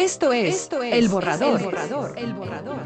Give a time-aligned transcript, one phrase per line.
[0.00, 1.60] Esto es, El Borrador.
[1.60, 2.18] El Borrador.
[2.18, 2.78] El Borrador.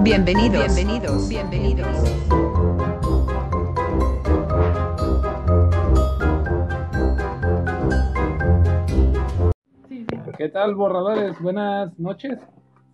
[0.00, 0.74] Bienvenidos.
[0.74, 1.28] Bienvenidos.
[1.28, 1.86] Bienvenidos.
[10.38, 11.38] ¿Qué tal, borradores?
[11.42, 12.38] Buenas noches.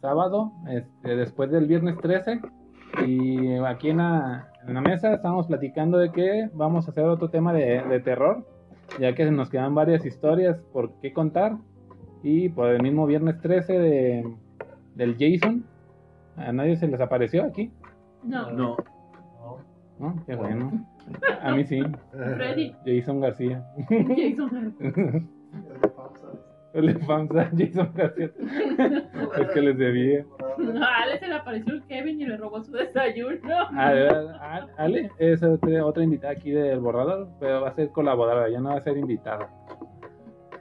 [0.01, 2.41] Sábado, este, después del viernes 13.
[3.07, 7.29] Y aquí en la, en la mesa estamos platicando de que vamos a hacer otro
[7.31, 8.47] tema de, de terror,
[8.99, 11.57] ya que nos quedan varias historias por qué contar.
[12.23, 14.35] Y por el mismo viernes 13 de,
[14.95, 15.65] del Jason,
[16.37, 17.71] a nadie se les apareció aquí,
[18.23, 18.77] No, No.
[19.99, 20.17] ¿no?
[20.27, 20.87] Qué bueno.
[21.43, 22.75] A mí sí, Freddy.
[22.85, 23.65] Jason García.
[23.89, 24.75] Jason.
[26.75, 28.31] El FAMSA, Jason García.
[29.39, 30.25] Es que les debía.
[30.59, 33.39] No, a Ale se le apareció el Kevin y le robó su desayuno.
[33.77, 37.75] Ah, de verdad, ah, Ale es otra, otra invitada aquí del borrador, pero va a
[37.75, 39.49] ser colaboradora, ya no va a ser invitada.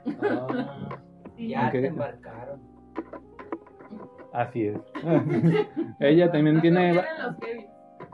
[1.36, 1.48] Sí.
[1.48, 1.72] Ya Ok.
[1.72, 2.60] te embarcaron.
[4.32, 4.78] Así es.
[5.98, 6.94] ella también tiene.
[6.94, 7.04] Los
[7.40, 7.66] Kevin.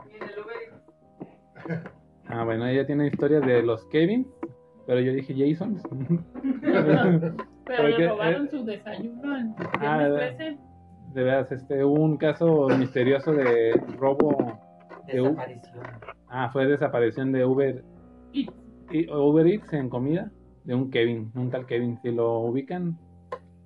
[0.09, 1.91] Y en el Uber
[2.27, 4.25] Ah, bueno, ella tiene historias de los Kevin,
[4.91, 5.77] pero yo dije Jason.
[7.63, 10.57] Pero Porque, le robaron eh, su desayuno en ah, de- 13.
[11.13, 14.59] De veras, este, hubo un caso misterioso de robo.
[15.07, 15.83] De Desaparición.
[16.27, 17.85] Ah, fue desaparición de Uber,
[18.33, 18.49] Y
[18.91, 20.29] y- Uber Eats en comida
[20.65, 21.97] de un Kevin, un tal Kevin.
[22.01, 22.97] Si lo ubican,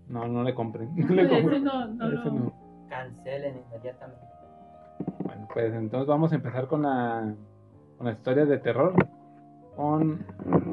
[0.08, 0.90] no, no le compren.
[0.96, 1.64] No le ese compren.
[1.64, 2.32] no, no Ese lo.
[2.32, 2.54] no.
[2.88, 4.22] Cancelen inmediatamente.
[5.24, 7.34] Bueno, pues entonces vamos a empezar con la
[7.98, 8.94] con las historias de terror.
[9.76, 10.26] Con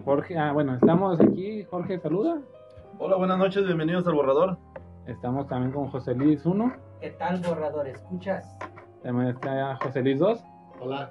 [0.04, 0.38] Jorge.
[0.38, 1.64] Ah, bueno, estamos aquí.
[1.64, 2.38] Jorge, saluda.
[2.98, 4.58] Hola, buenas noches, bienvenidos al borrador.
[5.06, 6.72] Estamos también con José Luis 1.
[7.00, 7.88] ¿Qué tal, borrador?
[7.88, 8.56] ¿Escuchas?
[9.02, 10.44] También está José Luis 2.
[10.80, 11.10] Hola.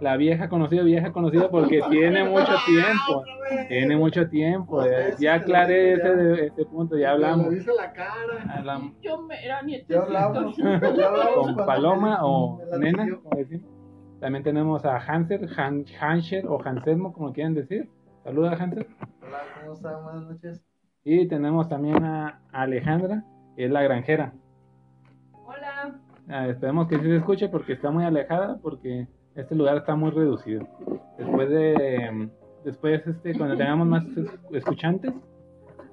[0.00, 3.24] La vieja conocida, vieja conocida porque tiene mucho tiempo.
[3.68, 4.82] Tiene mucho tiempo.
[4.84, 7.48] Ya, ya aclaré ese, de- ese punto, ya hablamos.
[7.48, 8.44] Me dice la cara.
[8.56, 10.02] Hablamos Yo me era Ya nietecito.
[10.02, 10.56] hablamos.
[10.96, 13.22] Ya hablamos con Paloma me- o Nena, decidió.
[13.22, 13.70] como decimos.
[14.20, 17.88] También tenemos a Hanser, Han, Hansher o Hanselmo, como quieran decir.
[18.24, 18.86] Saluda, Hanser.
[19.22, 20.02] Hola, ¿cómo están?
[20.04, 20.64] Buenas noches.
[21.04, 23.22] Y tenemos también a Alejandra,
[23.56, 24.32] que es la granjera.
[25.46, 25.98] Hola.
[26.28, 30.10] Ah, esperemos que sí se escuche porque está muy alejada, porque este lugar está muy
[30.10, 30.66] reducido.
[31.16, 32.28] Después de,
[32.64, 35.14] después este, cuando tengamos más es- escuchantes,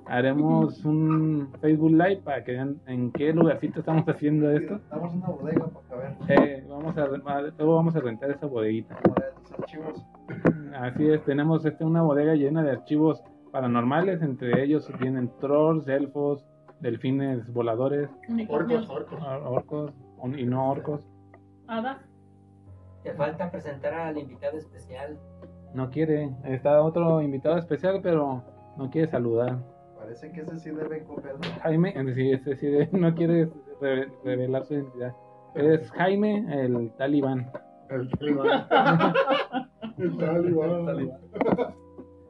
[0.07, 4.75] haremos un Facebook Live para que vean en qué lugarcito estamos haciendo esto.
[4.75, 8.95] Estamos en una bodega para ver Eh, vamos a, luego vamos a rentar esa bodeguita.
[8.99, 10.05] para los archivos.
[10.79, 16.45] Así es, tenemos este, una bodega llena de archivos paranormales, entre ellos vienen trolls, elfos,
[16.81, 18.89] delfines voladores, Unicornios.
[18.89, 19.19] orcos.
[19.21, 21.01] or- orcos on- y no orcos.
[21.67, 21.97] Hadas.
[23.03, 25.17] Te falta presentar al invitado especial.
[25.73, 28.43] No quiere, está otro invitado especial, pero
[28.77, 29.57] no quiere saludar.
[29.97, 31.05] Parece que ese sí debe.
[31.07, 31.15] ¿no?
[31.61, 33.49] Jaime, es decir, es decir, no quiere
[33.81, 35.13] re- revelar su identidad.
[35.55, 37.49] Es Jaime, el talibán.
[37.89, 38.65] El talibán.
[39.97, 41.09] El talibán.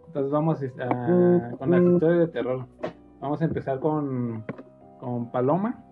[0.08, 2.66] Entonces vamos a- con las historias de terror.
[3.20, 4.44] Vamos a empezar con,
[5.00, 5.84] con Paloma.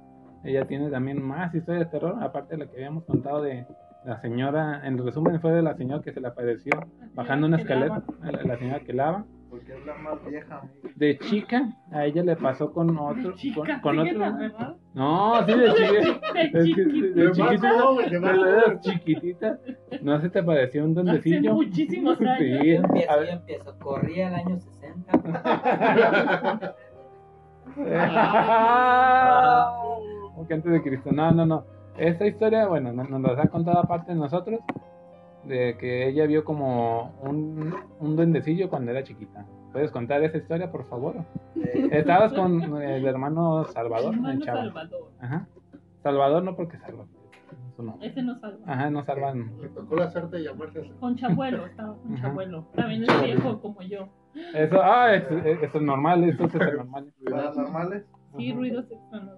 [0.44, 3.66] Ella tiene también más historias de terror, aparte de la que habíamos contado de
[4.06, 4.86] la señora.
[4.86, 6.74] En resumen, fue de la señora que se le apareció
[7.16, 8.04] bajando una que escalera.
[8.22, 8.32] lava.
[8.32, 9.26] La, la señora que lava.
[9.53, 10.62] Porque es la más vieja.
[10.96, 13.34] De chica, a ella le pasó con otro.
[13.36, 14.19] Chica, con, con ¿sigue otro.
[14.19, 14.75] la verdad?
[14.96, 15.91] No, sí, de chica.
[16.34, 16.41] De
[17.30, 18.53] Es que de más joven, de más de joven.
[18.56, 19.59] edad chiquitita,
[20.02, 21.53] ¿no se te pareció un Hace duendecillo?
[21.53, 22.38] muchísimos años.
[22.40, 23.30] Sí, Yo a empiezo, yo ver.
[23.30, 23.78] empiezo.
[23.80, 25.12] Corría el año 60.
[30.34, 31.12] Como que antes de Cristo.
[31.12, 31.66] No, no, no.
[31.97, 34.59] Esta historia, bueno, nos, nos la ha contado aparte de nosotros,
[35.46, 39.46] de que ella vio como un, un duendecillo cuando era chiquita.
[39.72, 41.16] ¿Puedes contar esa historia, por favor?
[41.56, 44.46] Eh, Estabas con el hermano Salvador, el Hermano.
[44.46, 45.12] Salvador.
[45.20, 45.48] Ajá.
[46.04, 47.06] Salvador no porque salva.
[48.02, 48.59] Ese no salva.
[48.72, 49.52] Ajá, no salvan.
[49.59, 50.92] Le tocó la suerte de llamarse así.
[51.00, 52.22] Conchabuelo, estaba con Ajá.
[52.28, 52.68] Chabuelo.
[52.75, 54.07] También es viejo como yo.
[54.54, 57.12] Eso, ah, eso, eso es normal, eso es normal.
[57.22, 58.06] Las normales.
[58.38, 59.32] Sí, ruidos extranormales.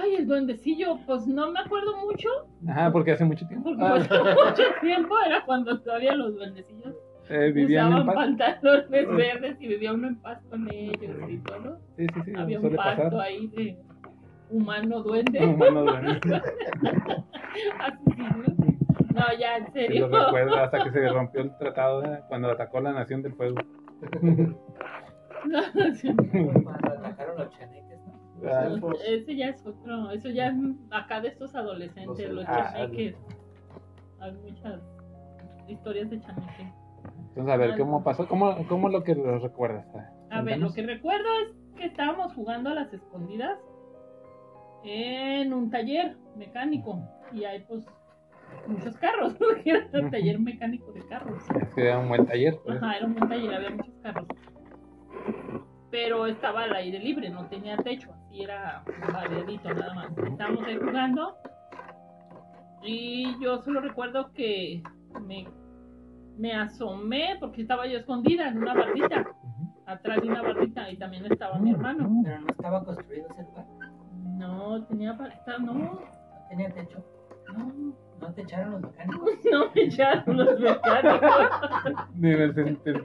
[0.00, 2.28] Ay, el duendecillo, pues no me acuerdo mucho,
[2.68, 3.70] Ajá, porque hace mucho tiempo.
[3.70, 6.94] porque Ah, hace mucho tiempo era cuando todavía los duendecillos
[7.28, 8.14] eh, vivían en usaban paz.
[8.16, 11.78] pantalones verdes y vivía uno en paz con ellos y todo.
[11.96, 13.20] Sí, sí, sí, Había un pacto pasar.
[13.20, 13.76] ahí de
[14.50, 15.38] humano-duende.
[15.46, 16.20] Humano duende.
[17.80, 18.22] Así,
[19.14, 19.22] ¿no?
[19.38, 20.08] Ya, en serio.
[20.08, 22.20] lo recuerdo hasta que se rompió el tratado ¿eh?
[22.28, 23.56] cuando atacó la Nación del Fuego.
[25.42, 27.81] Cuando atacaron los chaneques, ¿no?
[28.46, 28.98] Ah, Elfos.
[29.06, 30.54] Ese ya es otro, eso ya es
[30.90, 33.16] acá de estos adolescentes, los Ah, chaneques.
[34.20, 34.80] hay muchas
[35.68, 36.72] historias de chaneque.
[37.28, 38.26] Entonces, a ver, ¿cómo pasó?
[38.28, 39.86] ¿Cómo, cómo lo que lo recuerdas?
[40.30, 43.58] A ver, lo que recuerdo es que estábamos jugando a las escondidas
[44.84, 47.00] en un taller mecánico
[47.32, 47.86] y hay pues
[48.66, 51.42] muchos carros, porque era un taller mecánico de carros.
[51.60, 52.58] Es que era un buen taller.
[52.64, 52.82] pues.
[52.82, 54.26] Ajá, era un buen taller, había muchos carros.
[55.92, 60.08] Pero estaba al aire libre, no tenía techo, así era variadito nada más.
[60.26, 61.36] Estábamos ahí jugando
[62.82, 64.82] y yo solo recuerdo que
[65.20, 65.46] me,
[66.38, 69.26] me asomé porque estaba yo escondida en una bardita,
[69.84, 72.10] atrás de una bardita y también estaba mi hermano.
[72.24, 73.66] Pero no estaba construido ese lugar.
[74.38, 76.00] No, tenía bardita, no, No
[76.48, 77.04] tenía techo.
[77.54, 79.30] no, No te echaron los mecánicos.
[79.50, 81.30] no me echaron los mecánicos.
[82.16, 82.54] Ni en el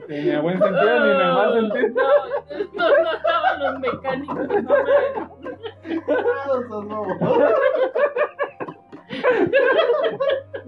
[0.08, 2.02] ni en buen sentido, ni en el mal sentido.
[2.74, 4.48] No, no, no estaban los mecánicos,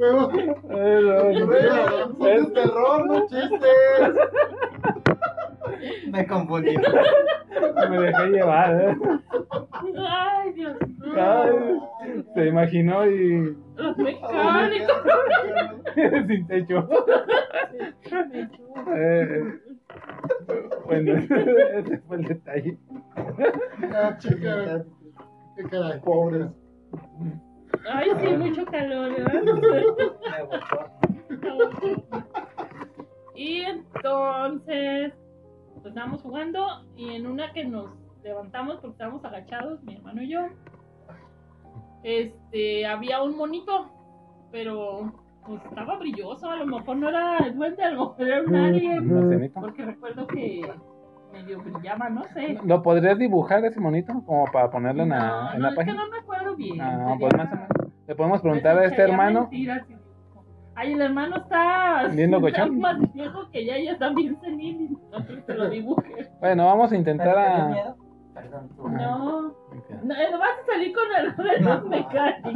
[0.01, 0.47] no me- Es
[2.47, 3.61] es- terror, no chistes.
[6.11, 6.77] Me confundí.
[7.91, 8.97] me dejé llevar, ¿eh?
[10.09, 11.15] Ay, Dios mío.
[11.17, 15.03] Ay, se imaginó y Los mecánicos.
[16.29, 16.89] sin techo.
[18.97, 19.61] Eh,
[20.85, 22.79] bueno, ese fue el detalle.
[23.93, 24.85] Ah, chica.
[25.57, 26.47] Qué caray, pobres.
[27.89, 29.43] Ay, sí, mucho calor, ¿verdad?
[29.43, 30.91] Me botó.
[33.35, 35.13] Y entonces,
[35.83, 36.67] pues estábamos jugando
[36.97, 37.91] y en una que nos
[38.23, 40.41] levantamos porque estábamos agachados, mi hermano y yo,
[42.03, 43.91] este, había un monito,
[44.53, 45.13] pero
[45.47, 48.55] pues estaba brilloso, a lo mejor no era el duende, a lo mejor era un
[48.55, 49.61] alien, ¿Una cenita?
[49.61, 50.71] porque recuerdo que
[51.33, 52.59] medio brillaba, no sé.
[52.65, 54.13] ¿Lo podrías dibujar ese monito?
[54.27, 56.81] Como para ponerlo en la, en no, la es que no me acuerdo bien.
[56.81, 57.69] Ah, pues más o menos.
[58.07, 59.49] Le podemos preguntar a este hermano.
[60.81, 62.79] Ay, el hermano está, Bien está locochón.
[62.79, 64.81] más viejo que ya, ya está bien senil.
[64.93, 66.31] y No sé que lo dibuje.
[66.41, 67.69] Bueno, vamos a ¿Pero intentar te dio a.
[67.69, 67.97] miedo?
[68.33, 68.89] Perdón, tú.
[68.89, 71.89] No, no, vas a salir con el de los No.
[71.91, 72.53] mecánicos.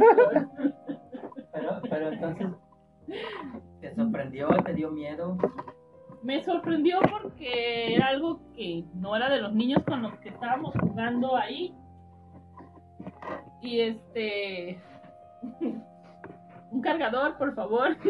[1.53, 2.47] Pero, pero entonces,
[3.81, 4.47] ¿te sorprendió?
[4.65, 5.37] ¿Te dio miedo?
[6.23, 10.73] Me sorprendió porque era algo que no era de los niños con los que estábamos
[10.81, 11.75] jugando ahí.
[13.61, 14.79] Y este.
[16.75, 17.95] Un cargador, por favor.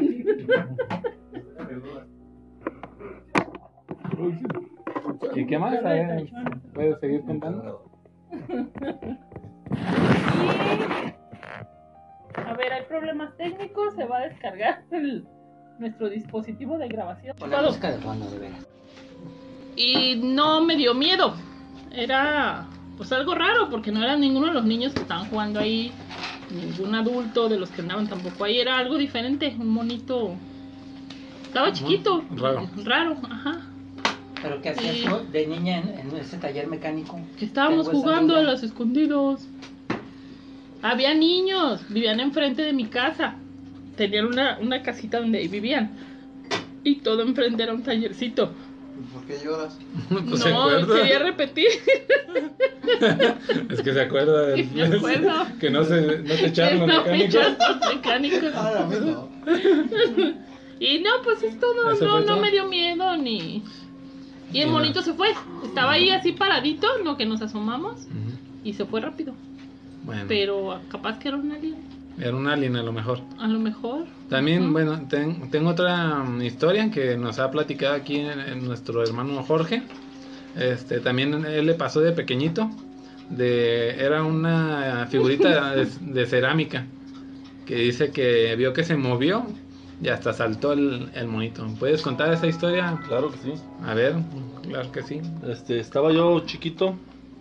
[5.36, 5.76] ¿Y qué más?
[5.86, 6.30] A ver,
[6.74, 7.90] ¿Puedes seguir contando?
[8.32, 8.38] Y,
[12.40, 15.28] a ver, hay problemas técnicos, se va a descargar el-
[15.80, 17.36] nuestro dispositivo de grabación.
[17.38, 18.68] Con la música de fondo, de veras.
[19.76, 21.34] Y no me dio miedo.
[21.92, 22.66] Era
[22.98, 25.92] pues algo raro porque no era ninguno de los niños que estaban jugando ahí,
[26.50, 28.60] ningún adulto de los que andaban tampoco ahí.
[28.60, 30.36] Era algo diferente, un monito.
[31.48, 32.24] Estaba chiquito.
[32.32, 32.70] raro.
[32.84, 33.62] Raro, ajá.
[34.42, 37.20] ¿Pero qué hacías tú de niña en, en ese taller mecánico?
[37.38, 39.48] Que estábamos jugando a los escondidos.
[40.82, 43.36] Había niños, vivían enfrente de mi casa.
[43.96, 45.92] Tenían una, una casita donde ahí vivían.
[46.84, 48.52] Y todo enfrente era un tallercito.
[49.14, 49.78] ¿Por qué lloras?
[50.10, 50.96] Pues se no, acuerda.
[50.96, 51.68] quería repetir.
[53.70, 55.32] Es que se acuerda del- Me acuerdo.
[55.60, 57.36] que no, se, no te echaron los No, mecánicos.
[57.36, 58.54] echaron los mecánicos.
[58.56, 59.30] Ah, no.
[60.80, 61.92] Y no, pues es todo.
[61.92, 62.42] ¿Eso No, no todo?
[62.42, 63.64] me dio miedo ni.
[64.52, 65.06] Y el monito no.
[65.06, 65.30] se fue.
[65.64, 68.02] Estaba ahí así paradito, lo que nos asomamos.
[68.04, 68.38] Ujú.
[68.64, 69.34] Y se fue rápido.
[70.04, 71.76] Bueno, Pero capaz que era un alien.
[72.18, 73.20] Era un alien a lo mejor.
[73.40, 74.06] A lo mejor.
[74.30, 79.04] También, bueno, ten- tengo otra mm, historia que nos ha platicado aquí en- en nuestro
[79.04, 79.84] hermano Jorge.
[80.56, 82.70] Este, también él le pasó de pequeñito.
[83.30, 86.86] De, era una figurita de, de cerámica
[87.66, 89.46] que dice que vio que se movió
[90.02, 91.66] y hasta saltó el, el monito.
[91.80, 93.00] ¿Puedes contar esa historia?
[93.08, 93.54] Claro que sí.
[93.84, 94.16] A ver,
[94.68, 95.22] claro que sí.
[95.48, 96.96] Este, estaba yo chiquito.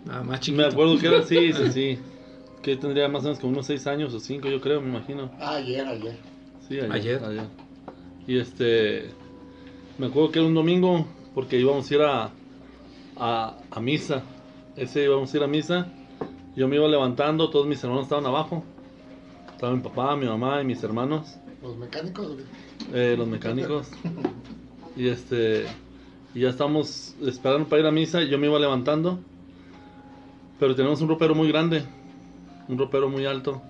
[0.05, 0.63] Nada más chiquito.
[0.63, 1.99] Me acuerdo que era sí, sí, sí.
[2.65, 5.29] Que tendría más o menos como unos 6 años o 5, yo creo, me imagino.
[5.39, 6.17] Ah, ayer, ayer.
[6.67, 7.23] Sí, ayer, Ayer.
[7.23, 7.43] ayer.
[8.25, 9.11] Y este,
[9.99, 11.05] me acuerdo que era un domingo
[11.35, 12.31] porque íbamos a ir a,
[13.17, 14.23] a, a misa.
[14.75, 15.87] Ese íbamos a ir a misa.
[16.55, 18.63] Yo me iba levantando, todos mis hermanos estaban abajo.
[19.51, 22.27] Estaba mi papá, mi mamá y mis hermanos, Los mecánicos.
[22.33, 22.45] güey.
[22.93, 23.89] eh, los mecánicos.
[24.97, 25.65] Y este,
[26.33, 28.23] y ya estamos esperando para ir a misa.
[28.23, 29.19] y Yo me iba levantando,
[30.59, 31.83] pero tenemos un ropero muy grande,
[32.67, 33.61] un ropero muy alto.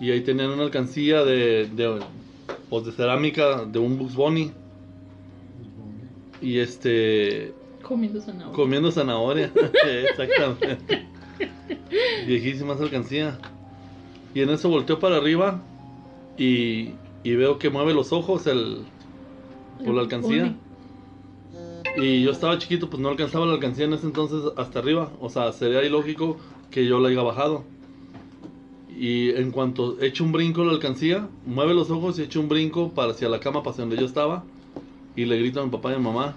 [0.00, 2.00] Y ahí tenían una alcancía de, de,
[2.68, 4.52] pues, de cerámica de un Bugs Bunny.
[6.42, 8.52] Y este, Comiendo zanahoria.
[8.54, 9.52] comiendo zanahoria.
[10.10, 11.06] Exactamente.
[12.26, 13.38] Viejísima esa alcancía.
[14.34, 15.62] Y en eso volteó para arriba
[16.36, 16.90] y,
[17.24, 18.82] y veo que mueve los ojos el
[19.84, 20.54] por la alcancía.
[21.96, 25.10] Y yo estaba chiquito, pues no alcanzaba la alcancía en ese entonces hasta arriba.
[25.20, 26.36] O sea, sería ilógico
[26.70, 27.64] que yo la haya bajado.
[28.98, 32.92] Y en cuanto echo un brinco la alcancía, mueve los ojos y echo un brinco
[32.92, 34.42] para hacia la cama, para donde yo estaba.
[35.14, 36.34] Y le grito a mi papá y a mi mamá.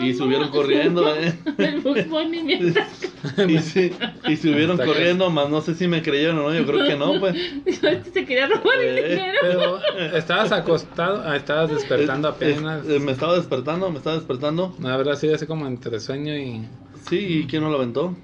[0.00, 1.34] Y subieron corriendo, ¿eh?
[3.48, 3.92] Y, sí,
[4.28, 7.18] y subieron corriendo, más no sé si me creyeron o no, yo creo que no,
[7.20, 7.36] pues.
[8.12, 9.38] se quería robar el Eh, dinero.
[9.42, 12.88] Pero estabas acostado, ah, estabas despertando Eh, apenas.
[12.88, 14.74] eh, me estaba despertando, me estaba despertando.
[14.78, 16.64] No, habrá sido así como entre sueño y.
[17.08, 18.16] Sí, ¿y quién no lo aventó?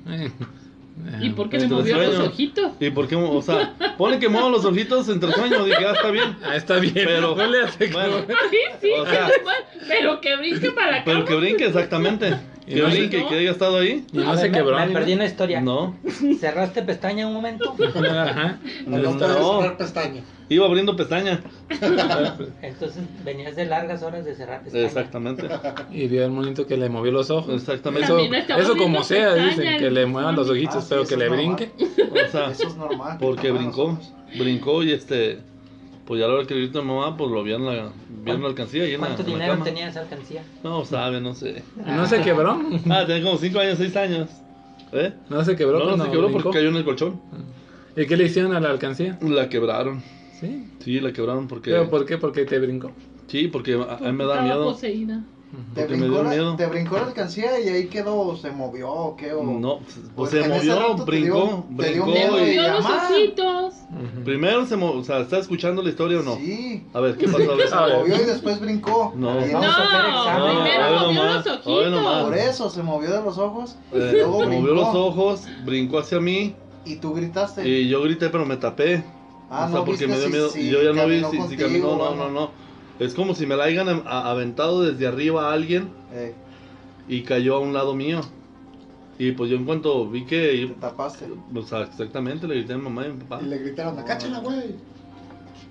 [1.21, 2.28] ¿Y por qué me Entre movió los sueños.
[2.33, 2.73] ojitos?
[2.81, 3.17] ¿Y por qué?
[3.17, 6.37] O sea, pone que muevo los ojitos entre sueños, dije, ah, está bien.
[6.45, 6.93] Ah, está bien.
[6.95, 8.17] Pero- no le hace bueno.
[8.50, 9.57] Sí, sí, O sea- pero,
[9.88, 11.02] pero que brinque para acá.
[11.05, 12.37] Pero que brinque, exactamente.
[12.71, 14.05] Y Que no- brinque, que haya estado ahí.
[14.13, 14.77] Y no A se me- quebró.
[14.79, 15.61] Me, perdí una historia.
[15.63, 15.97] No,
[16.39, 17.75] ¿Cerraste pestaña un momento?
[18.11, 18.59] Ajá.
[18.87, 19.19] No, No.
[19.19, 20.23] cerrar pestaña.
[20.51, 21.41] iba abriendo pestaña.
[22.63, 24.85] Entonces venías de largas horas de cerrar pestaña.
[24.85, 25.49] Exactamente.
[25.91, 27.55] Y vio el monito que le movió los ojos.
[27.55, 28.07] Exactamente.
[28.59, 31.57] Eso, como sea, dicen que le muevan los ojitos, Ah, pero que le normal.
[31.57, 31.71] brinque.
[32.11, 33.17] O sea, Eso es normal.
[33.21, 33.99] porque brincó.
[34.39, 35.39] Brincó y este.
[36.09, 37.67] Pues ya a la hora que le grito a mi mamá, pues lo vi en
[37.67, 37.91] la,
[38.25, 39.65] vi en la alcancía y en la, ¿Cuánto en la dinero cama.
[39.67, 40.43] tenía esa alcancía?
[40.65, 41.62] No, sabe, no sé.
[41.87, 42.59] Y no se quebró.
[42.88, 44.31] Ah, tenía como 5 años, 6 años.
[44.93, 45.12] ¿Eh?
[45.29, 45.79] No se quebró.
[45.81, 46.45] No, no se quebró brincó.
[46.45, 47.21] porque cayó en el colchón.
[47.95, 49.19] ¿Y qué le hicieron a la alcancía?
[49.21, 50.03] La quebraron.
[50.41, 50.67] Sí.
[50.81, 51.73] Sí, la quebraron porque.
[51.73, 52.17] ¿Pero por qué?
[52.17, 52.91] Porque te brincó.
[53.27, 54.65] Sí, porque a, a mí me da miedo.
[54.65, 55.23] poseída.
[55.75, 59.33] Te brincó, dio la, te brincó la alcancía y ahí quedó, se movió o qué.
[59.33, 59.43] O...
[59.43, 59.78] No,
[60.14, 62.07] pues se movió, te brincó, dio- te dio brincó.
[62.07, 63.75] Le miedo y- movió los ojitos.
[64.25, 66.37] Primero se movió, o sea, ¿está escuchando la historia o no?
[66.37, 66.85] Sí.
[66.93, 67.52] A ver, ¿qué pasó?
[67.52, 67.69] A ver.
[67.69, 69.12] Se movió y después brincó.
[69.17, 69.35] No.
[69.37, 71.90] Vamos a hacer No, primero hoy movió nomás, los ojitos.
[71.93, 72.25] nomás.
[72.25, 73.76] Por eso se movió de los ojos.
[73.93, 74.75] Eh, y luego movió brincó.
[74.75, 77.67] los ojos, brincó hacia mí Y tú gritaste.
[77.67, 79.02] y yo grité, pero me tapé.
[79.50, 80.50] Ah, o sea, no porque me dio si- miedo.
[80.50, 82.50] si y yo ya no vi si, si caminó, no, no, no.
[82.99, 86.35] Es como si me la hayan aventado desde arriba a alguien Eh,
[87.09, 88.21] y cayó a un lado mío.
[89.19, 91.26] Y pues yo en cuanto vi que, te tapaste.
[91.55, 93.40] o sea, exactamente, le grité a mi mamá y a mi papá.
[93.43, 94.76] Y le gritaron, acáchala, güey.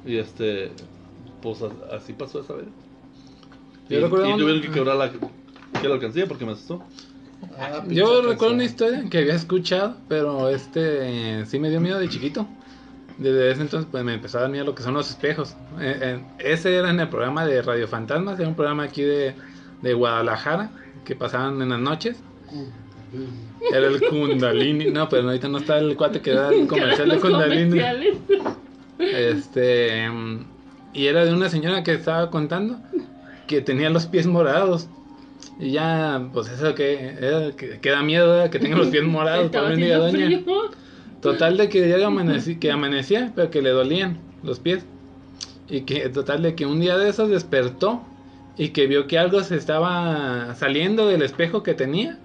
[0.06, 0.72] Y este,
[1.42, 1.60] pues
[1.94, 2.66] así pasó esa vez.
[3.90, 6.82] Yo y, una- tuvieron que quebrar la, que la alcancía porque me asustó.
[7.58, 12.10] Ah, Yo recuerdo una historia que había escuchado, pero este sí me dio miedo de
[12.10, 12.48] chiquito.
[13.18, 15.56] Desde ese entonces pues me empezó a dar miedo lo que son los espejos.
[15.80, 19.34] Eh, eh, ese era en el programa de Radio Fantasmas, era un programa aquí de,
[19.82, 20.70] de Guadalajara
[21.04, 22.18] que pasaban en las noches.
[23.74, 24.92] Era el Kundalini.
[24.92, 27.82] No, pero ahorita no está el cuate que da el comercial de Kundalini.
[29.00, 30.10] Este.
[30.10, 30.46] mm,
[30.94, 32.80] Y era de una señora que estaba contando
[33.48, 34.90] que tenía los pies morados.
[35.60, 39.52] Y ya, pues eso que, era que, que da miedo que tenga los pies morados.
[39.70, 40.26] Bendiga haciendo doña.
[40.26, 40.44] frío.
[41.22, 44.86] Total de que ya amaneci- que amanecía, pero que le dolían los pies.
[45.70, 48.02] Y que total de que un día de esos despertó
[48.58, 52.18] y que vio que algo se estaba saliendo del espejo que tenía,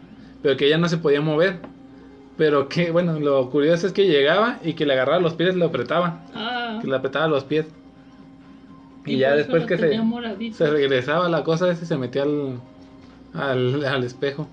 [0.43, 1.57] pero que ya no se podía mover.
[2.37, 5.59] Pero que, bueno, lo curioso es que llegaba y que le agarraba los pies y
[5.59, 7.67] lo apretaba Ah, que le apretaba los pies.
[9.05, 10.57] Y, y ya después que se, moradito.
[10.57, 12.61] se regresaba la cosa esa y se metía al,
[13.35, 14.49] al, al espejo.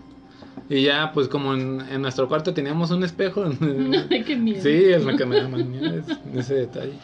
[0.69, 3.43] Y ya, pues como en, en nuestro cuarto teníamos un espejo.
[4.11, 4.61] Ay, qué miedo.
[4.61, 6.93] sí, es lo que me da más miedo, es ese detalle.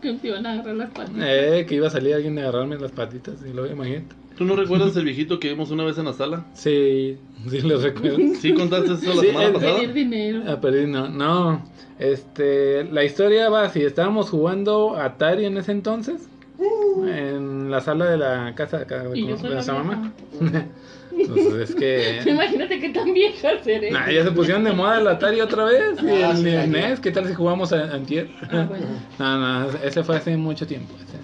[0.00, 1.22] Que te iban a agarrar las patitas.
[1.28, 4.16] Eh, que iba a salir alguien a agarrarme las patitas, y lo imagínate.
[4.38, 6.44] ¿Tú no recuerdas el viejito que vimos una vez en la sala?
[6.54, 7.18] Sí,
[7.50, 8.16] sí lo recuerdo.
[8.40, 9.76] ¿Sí contaste eso la Sí, semana el- pasada?
[9.76, 10.42] Pedir dinero.
[10.46, 11.62] Ah, perdí, no, no.
[11.98, 16.26] Este, la historia va así, estábamos jugando Atari en ese entonces.
[17.06, 20.12] En la sala de la casa de acá de, nuestra mamá.
[21.16, 22.20] Pues es que.
[22.26, 23.90] Imagínate qué tan vieja seré.
[23.90, 26.02] Nah, ya se pusieron de moda el Atari otra vez.
[26.02, 26.70] Y Ah, el, sí, el.
[26.70, 28.28] NES, ¿qué tal si jugamos a, antier?
[28.50, 28.86] Ah, bueno.
[29.18, 30.94] No, no, ese fue hace mucho tiempo.
[31.02, 31.16] Ese,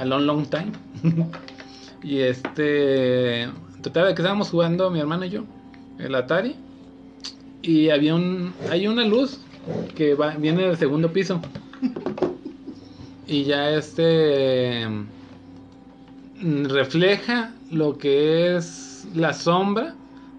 [0.00, 0.72] a long, long time.
[2.02, 3.48] y este.
[3.82, 5.44] Total, que estábamos jugando mi hermano y yo,
[5.98, 6.56] el Atari.
[7.62, 8.52] Y había un.
[8.70, 9.40] Hay una luz
[9.94, 11.40] que va, viene del segundo piso.
[13.26, 14.86] Y ya este.
[16.40, 19.94] mm, Refleja lo que es la sombra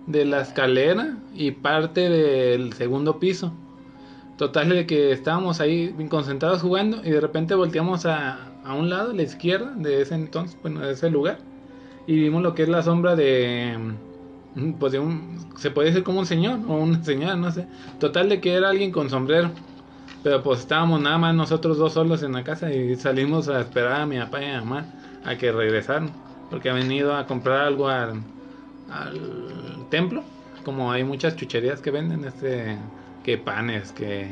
[0.07, 3.53] de la escalera y parte del segundo piso.
[4.37, 9.11] Total de que estábamos ahí concentrados jugando y de repente volteamos a, a un lado,
[9.11, 11.39] a la izquierda de ese entonces, bueno, de ese lugar.
[12.07, 13.77] Y vimos lo que es la sombra de,
[14.55, 17.67] mm, pues de un, se puede decir como un señor o una señora, no sé.
[17.99, 19.51] Total de que era alguien con sombrero.
[20.23, 24.01] Pero pues estábamos nada más nosotros dos solos en la casa y salimos a esperar
[24.01, 24.85] a mi papá y a mi mamá
[25.23, 26.09] a que regresaran.
[26.49, 28.21] Porque han venido a comprar algo al,
[28.91, 30.23] al templo.
[30.63, 32.77] Como hay muchas chucherías que venden, este,
[33.23, 34.27] que panes, que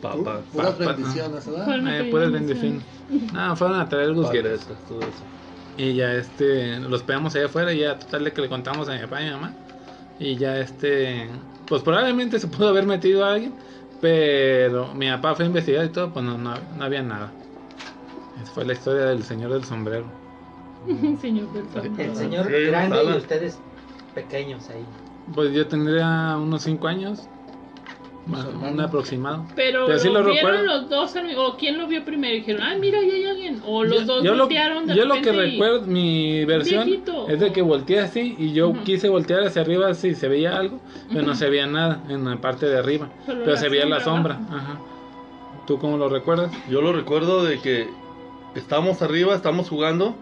[0.00, 0.40] Papas.
[0.52, 0.92] Puras Papa.
[0.92, 2.00] bendiciones, ¿verdad?
[2.00, 2.82] Eh, puras bendiciones.
[3.32, 4.64] No, fueron a traer gusgueras.
[4.64, 5.24] Paletas, todo eso.
[5.76, 8.94] Y ya este, los pegamos allá afuera y ya total de que le contamos a
[8.94, 9.54] mi papá y mi mamá.
[10.18, 11.28] Y ya este,
[11.66, 13.54] pues probablemente se pudo haber metido a alguien,
[14.00, 17.32] pero mi papá fue a investigar y todo, pues no, no, no había nada.
[18.42, 20.04] Esa fue la historia del señor del sombrero.
[21.20, 21.92] Señor del sol.
[21.98, 23.58] El señor grande y ustedes
[24.10, 24.84] pequeños ahí.
[25.34, 27.28] Pues yo tendría unos 5 años,
[28.26, 29.44] más- un aproximado.
[29.56, 30.64] Pero, Pero sí lo, vieron recuerdo.
[30.64, 31.52] los dos amigos.
[31.54, 32.34] ¿O quién lo vio primero?
[32.34, 33.62] Dijeron, ah, mira, ahí hay alguien.
[33.66, 37.28] O los yo, dos yo lo, voltearon de yo lo que recuerdo, mi versión Viejito.
[37.28, 40.80] es de que volteé así y yo quise voltear hacia arriba si se veía algo,
[41.08, 44.00] pero no se veía nada en la parte de arriba, Solo pero se veía la
[44.00, 44.40] sombra.
[44.50, 44.78] Ajá.
[45.66, 46.50] ¿Tú cómo lo recuerdas?
[46.68, 47.88] Yo lo recuerdo de que
[48.56, 50.16] estábamos arriba, estábamos jugando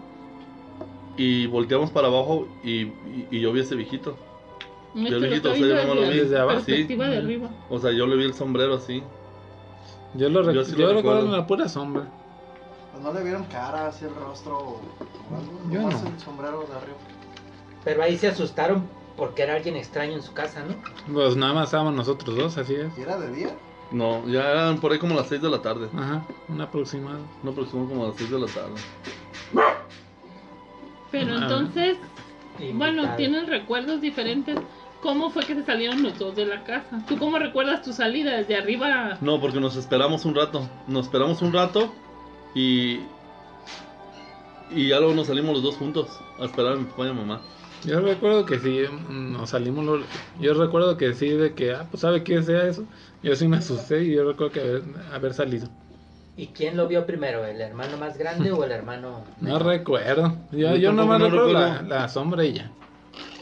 [1.21, 4.15] y volteamos para abajo y, y, y yo vi a ese viejito.
[4.95, 6.17] Yo que viejito, o sea, yo lo vi.
[6.17, 6.83] Desde abajo, sí.
[6.83, 7.49] de arriba.
[7.69, 9.03] O sea, yo le vi el sombrero así.
[10.15, 11.37] Yo lo, rec- Yo sí yo lo recuerdo recuerdo.
[11.37, 12.07] la pura sombra.
[12.91, 14.81] Pues no le vieron cara, así el rostro o
[15.35, 15.59] algo.
[15.71, 15.89] Yo no.
[15.89, 16.97] el sombrero de arriba.
[17.83, 18.83] Pero ahí se asustaron
[19.17, 20.75] porque era alguien extraño en su casa, ¿no?
[21.13, 22.97] Pues nada más estábamos nosotros dos, así es.
[22.97, 23.49] ¿Y era de día?
[23.91, 25.89] No, ya eran por ahí como las 6 de la tarde.
[25.95, 27.19] Ajá, un aproximado.
[27.43, 29.88] No, aproximadamente como a las 6 de la tarde.
[31.11, 31.39] Pero Ah.
[31.41, 31.97] entonces,
[32.73, 34.57] bueno, tienen recuerdos diferentes.
[35.01, 37.01] ¿Cómo fue que se salieron los dos de la casa?
[37.07, 39.17] ¿Tú cómo recuerdas tu salida desde arriba?
[39.21, 40.69] No, porque nos esperamos un rato.
[40.87, 41.93] Nos esperamos un rato
[42.53, 42.99] y.
[44.71, 47.13] Y ya luego nos salimos los dos juntos a esperar a mi papá y a
[47.13, 47.41] mi mamá.
[47.85, 49.85] Yo recuerdo que sí, mm, nos salimos.
[49.85, 50.03] lo-
[50.39, 52.83] Yo recuerdo que sí, de que, ah, pues sabe qué sea eso.
[53.23, 55.69] Yo sí me asusté y yo recuerdo que haber, haber salido.
[56.39, 57.45] ¿Y quién lo vio primero?
[57.45, 60.37] ¿El hermano más grande o el hermano No recuerdo.
[60.51, 61.89] Yo, Yo nomás no recuerdo la, recuerdo.
[61.89, 62.71] la sombra y ya.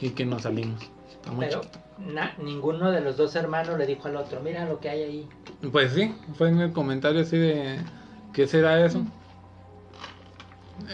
[0.02, 0.82] Y que nos salimos.
[1.12, 1.62] Está muy Pero
[2.00, 5.30] na- ninguno de los dos hermanos le dijo al otro, mira lo que hay ahí.
[5.72, 7.78] Pues sí, fue en el comentario así de.
[8.34, 9.04] ¿Qué será eso?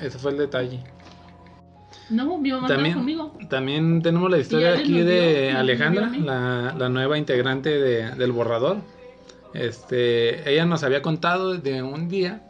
[0.02, 0.82] Ese fue el detalle.
[2.10, 3.34] No, mi mamá También, conmigo.
[3.50, 8.78] también tenemos la historia aquí de Alejandra, la, la nueva integrante de- del borrador.
[9.54, 12.42] Este, ella nos había contado de un día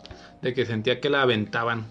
[0.42, 1.86] de que sentía que la aventaban.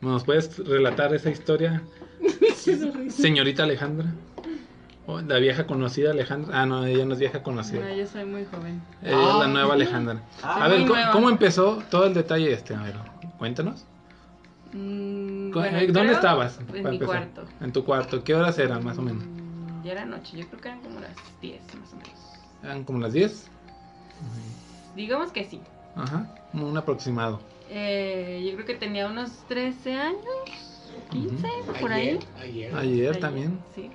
[0.00, 1.82] ¿Nos puedes relatar esa historia,
[3.10, 4.06] señorita Alejandra?
[5.26, 6.62] La vieja conocida Alejandra.
[6.62, 7.80] Ah, no, ella no es vieja conocida.
[7.84, 8.80] No, yo soy muy joven.
[9.02, 10.22] Ella es la nueva Alejandra.
[10.42, 12.74] Ah, A ver, muy ¿cómo, empezó todo el detalle este?
[12.74, 12.94] A ver,
[13.38, 13.84] cuéntanos.
[14.72, 16.58] Mm, bueno, eh, ¿Dónde creo estabas?
[16.60, 17.06] En mi empezar?
[17.06, 17.44] cuarto.
[17.60, 18.22] En tu cuarto.
[18.22, 19.24] ¿Qué horas eran más o menos?
[19.24, 22.20] Mm, Ya era noche, yo creo que eran como las 10 más o menos.
[22.62, 23.50] ¿Eran como las 10?
[24.94, 25.60] Digamos que sí.
[25.96, 27.40] Ajá, un aproximado.
[27.68, 30.20] Eh, yo creo que tenía unos 13 años,
[31.10, 31.48] 15,
[31.80, 32.18] por ahí.
[32.40, 32.74] Ayer.
[32.74, 33.58] Ayer Ayer, también.
[33.74, 33.90] Sí.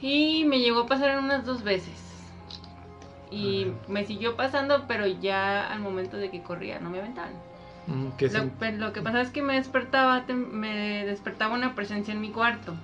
[0.00, 1.94] Y me llegó a pasar unas dos veces.
[3.30, 7.32] Y me siguió pasando, pero ya al momento de que corría no me aventaban.
[7.86, 8.28] Mm, ¿Qué
[8.72, 12.74] Lo, que pasa es que me despertaba, me despertaba una presencia en mi cuarto.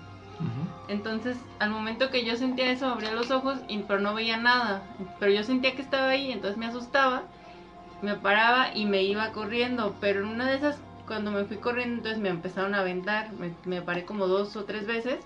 [0.88, 4.82] Entonces, al momento que yo sentía eso, abría los ojos, y, pero no veía nada.
[5.18, 7.22] Pero yo sentía que estaba ahí, entonces me asustaba,
[8.02, 9.96] me paraba y me iba corriendo.
[10.00, 13.32] Pero en una de esas, cuando me fui corriendo, entonces me empezaron a aventar.
[13.32, 15.20] Me, me paré como dos o tres veces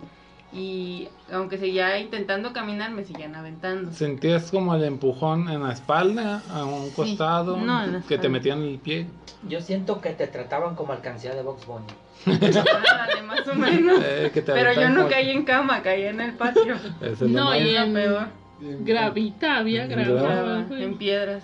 [0.54, 3.92] y aunque seguía intentando caminar, me seguían aventando.
[3.92, 8.28] ¿Sentías como el empujón en la espalda, a un costado, No, en la que te
[8.28, 9.06] metían el pie?
[9.48, 11.86] Yo siento que te trataban como alcancía de Box Bunny.
[12.26, 14.00] Ándale, más o menos.
[14.02, 16.76] Eh, que te Pero yo no caí en cama, caí en el patio.
[17.00, 18.26] Es No, y Era en peor.
[18.60, 20.82] Gravita, había güey.
[20.82, 21.42] en piedras.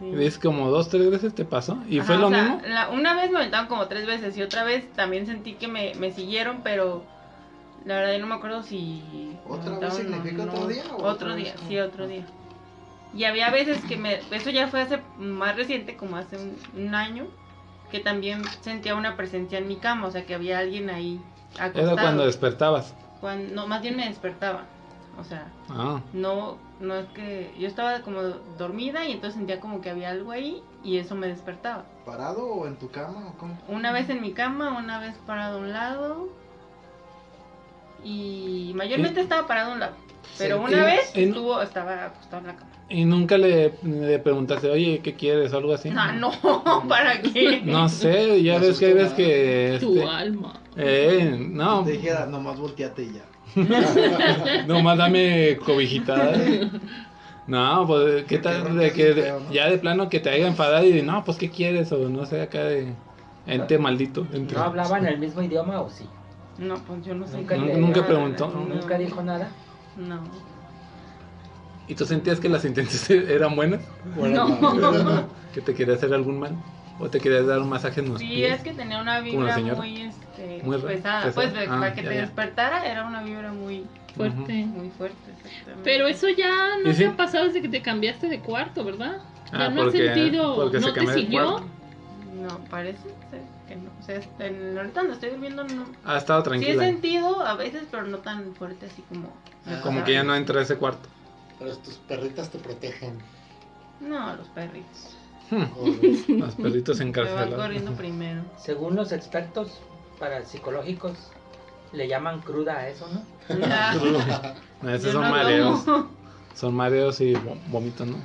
[0.00, 0.10] sí.
[0.12, 1.78] ¿Ves como dos, tres veces te pasó?
[1.88, 2.60] ¿Y Ajá, fue lo o sea, mismo?
[2.68, 5.94] la- una vez me aventaron como tres veces y otra vez también sentí que me,
[5.96, 7.04] me siguieron, pero
[7.84, 9.36] la verdad yo no me acuerdo si...
[9.46, 11.60] ¿Otra vez significa otro día o Otro día, vez?
[11.68, 12.24] sí, otro día.
[13.12, 14.20] Y había veces que me...
[14.30, 17.26] Eso ya fue hace más reciente, como hace un, un año,
[17.90, 21.20] que también sentía una presencia en mi cama, o sea que había alguien ahí
[21.58, 21.92] acostado.
[21.92, 22.94] Era cuando despertabas.
[23.20, 24.64] Cuando- no, más bien me despertaba.
[25.16, 28.20] O sea, Ah, no, no es que yo estaba como
[28.58, 31.84] dormida y entonces sentía como que había algo ahí y eso me despertaba.
[32.04, 33.56] ¿Parado o en tu cama o cómo?
[33.68, 36.28] Una vez en mi cama, una vez parado a un lado
[38.04, 39.94] y mayormente estaba parado a un lado.
[40.38, 40.64] Pero Sí.
[40.64, 42.70] una Y- vez y- estuvo, estaba acostado en la cama.
[42.88, 45.52] y nunca le, le preguntaste, oye, ¿qué quieres?
[45.52, 45.90] o algo así.
[45.90, 46.30] No, no,
[46.88, 47.62] ¿para qué?
[47.64, 49.76] No sé, ya Me ves que hay veces que...
[49.80, 50.52] Tu este, alma.
[50.76, 53.24] eh, no, Te dijera, nomás volteate y ya.
[54.66, 56.32] nomás dame cobijita.
[56.34, 56.68] ¿eh?
[57.46, 61.02] No, pues, ¿qué tal de que de- ya de plano que te haya enfadado y
[61.02, 61.92] no, pues, ¿qué quieres?
[61.92, 62.92] O no sé, acá de
[63.46, 64.26] ente maldito.
[64.32, 66.06] ente- ¿No hablaban el mismo idioma o sí?
[66.58, 67.36] No, pues yo no sé.
[67.38, 68.48] Nunca Nunca Ah, preguntó.
[68.48, 69.48] no, ¿Nunca dijo nada?
[69.96, 70.20] No.
[71.86, 73.80] ¿Y tú sentías que las intenciones eran buenas?
[74.16, 74.74] Bueno, No.
[74.74, 75.28] no.
[75.54, 76.56] ¿Que te quería hacer algún mal?
[76.98, 78.54] ¿O te querías dar un masaje en los Sí, pies?
[78.54, 79.74] es que tenía una vibra señora.
[79.76, 81.24] muy, este, Muy pesada.
[81.24, 81.32] pesada.
[81.34, 82.20] Pues Ah, para que ya, te ya.
[82.22, 83.84] despertara era una vibra muy,
[84.16, 84.64] Fuerte.
[84.66, 85.16] muy fuerte.
[85.36, 85.80] exactamente.
[85.82, 87.04] Pero eso ya no ¿Y te sí?
[87.04, 89.18] ha pasado desde que te cambiaste de cuarto, ¿verdad?
[89.52, 91.60] Ya Ah, no has porque- sentido, porque se no te siguió.
[91.60, 93.40] No, parece ser
[93.74, 93.90] que no.
[93.98, 95.84] O sea, en- ahorita donde estoy durmiendo no.
[96.04, 96.82] Ha estado Sí he tranquila.
[96.84, 99.28] sentido a veces, pero no tan fuerte así como.
[99.66, 99.80] Ah.
[99.82, 101.08] como que ya no entra a ese cuarto.
[101.58, 103.18] Pero tus perritas te protegen.
[104.00, 105.16] No, los perritos.
[105.50, 107.54] O- Los perritos van encarcelados.
[107.54, 108.42] corriendo primero.
[108.58, 109.80] Según los expertos
[110.18, 111.12] parapsicológicos,
[111.92, 113.22] le llaman cruda a eso, ¿no?
[114.90, 115.84] Esos Yo son no mareos.
[115.84, 116.08] tomo.
[116.54, 117.34] Son mareos y
[117.68, 118.16] vómitos, ¿no?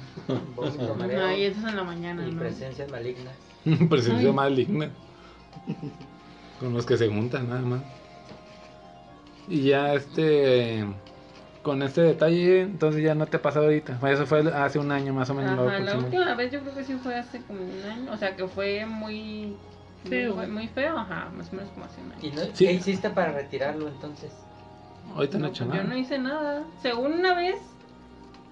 [0.55, 2.39] Vómito, mareo eso es en la mañana, y ¿no?
[2.39, 3.33] presencias malignas.
[3.89, 4.35] Presencia Ay.
[6.59, 7.81] Con los que se juntan, nada más.
[9.47, 10.85] Y ya este.
[11.63, 13.99] Con este detalle, entonces ya no te ha pasado ahorita.
[14.09, 15.59] Eso fue hace un año más o menos.
[15.67, 18.11] Ajá, la última vez yo creo que sí fue hace como un año.
[18.13, 19.55] O sea, que fue muy.
[20.05, 20.35] Feo.
[20.35, 22.21] Muy, muy feo, ajá, más o menos como hace un año.
[22.23, 22.65] ¿Y no, Sí.
[22.65, 24.31] qué hiciste para retirarlo entonces?
[25.13, 25.83] Ahorita no, he No, hecho pues nada.
[25.83, 26.63] Yo no hice nada.
[26.81, 27.55] Según una vez,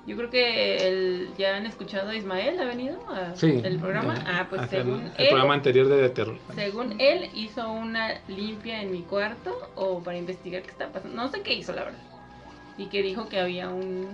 [0.07, 3.61] yo creo que el, ya han escuchado a Ismael, ¿ha venido a- Sí.
[3.63, 4.15] el programa?
[4.25, 6.37] ah, pues el- según el, él, programa anterior de terror.
[6.55, 11.15] según él hizo una limpia en mi cuarto o para investigar qué estaba pasando.
[11.15, 11.99] No sé qué hizo, la verdad.
[12.77, 14.07] Y que dijo que había un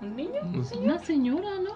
[0.00, 0.40] un niño.
[0.80, 1.70] Una señora, ¿no?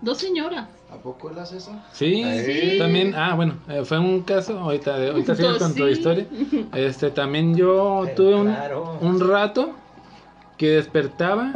[0.00, 0.68] Dos señoras.
[0.90, 1.72] ¿A poco él hace eso?
[1.92, 2.78] Sí, Sí.
[2.78, 5.90] también, ah, bueno, eh, fue un caso, ahorita, ahorita Pues con tu sí.
[5.92, 6.26] historia.
[6.74, 8.54] Este, también yo Pero tuve un,
[9.00, 9.74] un rato
[10.56, 11.54] que despertaba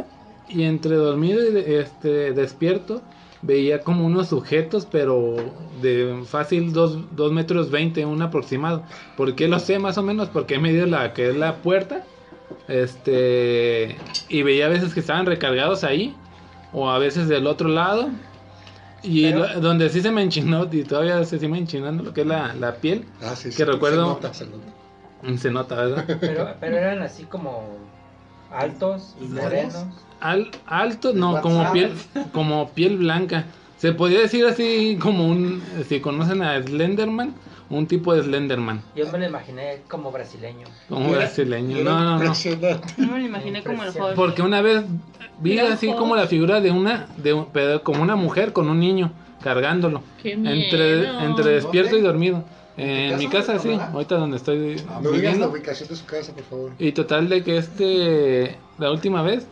[0.49, 3.01] y entre dormido y este, despierto
[3.41, 5.35] veía como unos sujetos, pero
[5.81, 8.83] de fácil 2 metros 20, un aproximado.
[9.15, 10.29] ¿Por qué lo sé más o menos?
[10.29, 12.03] Porque he medido la que es la puerta.
[12.67, 13.95] Este,
[14.29, 16.15] y veía a veces que estaban recargados ahí,
[16.73, 18.09] o a veces del otro lado.
[19.03, 22.21] Y Pero- lo- donde sí se me enchinó, y todavía se sigue enchinando lo que
[22.21, 25.37] es la, la piel, Ah, sí, Que sí, recuerdo- Se nota, se nota.
[25.41, 26.17] se nota, ¿verdad?
[26.19, 27.77] Pero, pero eran así como
[28.51, 29.75] altos, morenos.
[30.19, 31.91] Al, alto, no, como piel,
[32.31, 33.45] como piel blanca.
[33.77, 37.35] Se podría decir así como un, si conocen a Slenderman,
[37.69, 40.65] un tipo de Slenderman, Yo me lo imaginé como brasileño.
[40.89, 41.77] como Era- brasileño.
[41.77, 42.33] era No, no, no.
[42.97, 44.15] No me lo imaginé como el joven.
[44.15, 44.83] Porque una vez
[45.39, 48.79] vi así como la figura de una, de un- pero como una mujer con un
[48.79, 49.11] niño
[49.43, 51.19] cargándolo, Qué entre, miedo.
[51.21, 52.43] entre despierto y dormido.
[52.77, 56.31] ¿En mi casa, casa sí, ahorita donde estoy No digas la ubicación de su casa,
[56.33, 56.71] por favor.
[56.77, 59.47] Y total de que este, la última vez,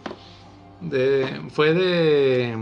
[0.82, 2.56] de, fue de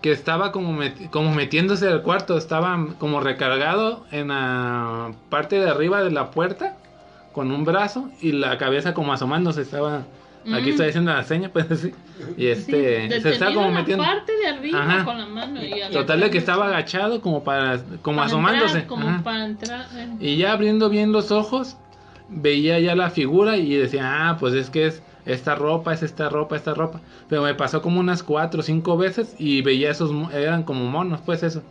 [0.00, 6.02] que estaba como, como metiéndose al cuarto, estaba como recargado en la parte de arriba
[6.02, 6.76] de la puerta
[7.32, 10.04] con un brazo y la cabeza como asomándose, estaba,
[10.54, 11.92] aquí está diciendo la seña, pues sí,
[12.36, 14.04] y Sí, este, se estaba como metiendo.
[14.04, 15.04] parte de arriba Ajá.
[15.04, 15.60] con la mano.
[15.62, 18.78] Y Total de que estaba agachado como para, como para asomándose.
[18.80, 19.86] entrar, como para entrar.
[19.94, 20.08] eh.
[20.20, 21.76] Y ya abriendo bien los ojos,
[22.28, 26.28] veía ya la figura y decía, ah, pues es que es esta ropa, es esta
[26.28, 27.00] ropa, esta ropa.
[27.28, 31.20] Pero me pasó como unas cuatro o cinco veces y veía esos, eran como monos,
[31.24, 31.62] pues eso.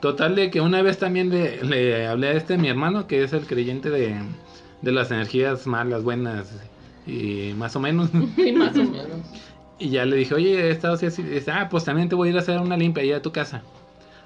[0.00, 3.32] Total de que una vez también le, le hablé a este mi hermano, que es
[3.32, 4.16] el creyente de,
[4.80, 6.52] de las energías malas, buenas
[7.06, 8.10] y más o menos.
[8.36, 9.06] Y más o menos.
[9.78, 11.22] Y ya le dije, oye, he estado así, así.
[11.22, 13.22] Y dice, ah, pues también te voy a ir a hacer una limpia allá a
[13.22, 13.62] tu casa.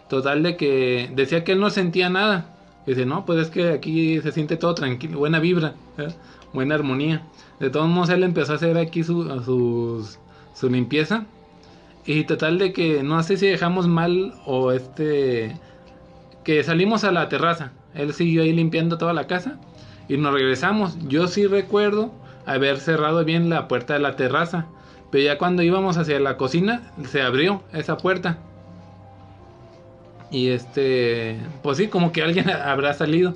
[0.09, 2.55] Total de que decía que él no sentía nada.
[2.87, 6.09] Dice, no, pues es que aquí se siente todo tranquilo, buena vibra, ¿eh?
[6.53, 7.23] buena armonía.
[7.59, 10.19] De todos modos, él empezó a hacer aquí su, sus-
[10.55, 11.25] su limpieza.
[12.05, 15.57] Y total de que no sé si dejamos mal o este...
[16.45, 17.73] Que salimos a la terraza.
[17.95, 19.59] Él siguió ahí limpiando toda la casa.
[20.09, 20.97] Y nos regresamos.
[21.09, 22.12] Yo sí recuerdo
[22.47, 24.67] haber cerrado bien la puerta de la terraza.
[25.11, 28.39] Pero ya cuando íbamos hacia la cocina, se abrió esa puerta.
[30.31, 33.35] Y este, pues sí, como que alguien habrá salido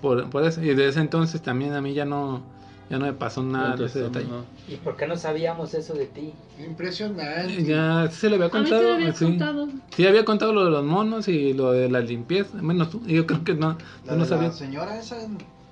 [0.00, 0.62] por, por eso.
[0.62, 2.40] Y desde ese entonces también a mí ya no,
[2.88, 4.26] ya no me pasó nada de ese detalle.
[4.28, 4.44] No.
[4.66, 6.32] ¿Y por qué no sabíamos eso de ti?
[6.58, 7.62] Impresionante.
[7.64, 8.82] Ya se le había A mí te contado.
[8.82, 9.24] lo había sí.
[9.26, 9.68] contado.
[9.94, 12.58] Sí, había contado lo de los monos y lo de la limpieza.
[12.62, 14.56] Bueno, tú, yo creo que no, La tú no de la sabías.
[14.56, 15.16] señora esa,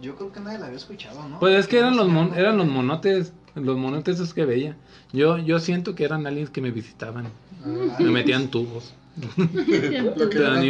[0.00, 1.38] yo creo que nadie la había escuchado, ¿no?
[1.40, 4.44] Pues es que eran los, ¿Cómo se mon- eran los monotes, los monotes esos que
[4.44, 4.76] veía.
[5.12, 7.26] Yo, yo siento que eran aliens que me visitaban,
[7.64, 9.42] Ah, me metían tubos, tu-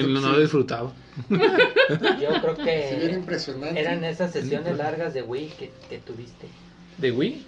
[0.08, 0.40] no sí.
[0.40, 0.92] disfrutaba.
[1.28, 3.80] Yo creo que impresionante.
[3.80, 6.46] eran esas sesiones largas de Wii que, que tuviste.
[6.98, 7.44] ¿De Wii?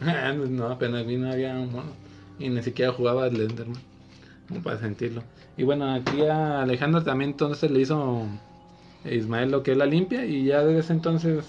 [0.50, 1.92] No, apenas Wii no había un mono.
[2.38, 3.80] Y ni siquiera jugaba al Enderman.
[4.48, 5.22] Como para sentirlo.
[5.56, 8.26] Y bueno, aquí a Alejandro también entonces le hizo
[9.04, 10.24] Ismael lo que es la limpia.
[10.24, 11.44] Y ya desde ese entonces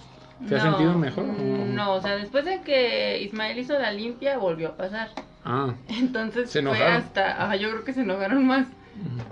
[0.47, 1.25] se ha No, sentido mejor.
[1.25, 1.65] ¿o?
[1.73, 5.09] No, o sea, después de que Ismael hizo la limpia, volvió a pasar.
[5.45, 6.93] Ah, Entonces Se fue enojaron.
[6.97, 8.67] hasta, ajá, yo creo que se enojaron más.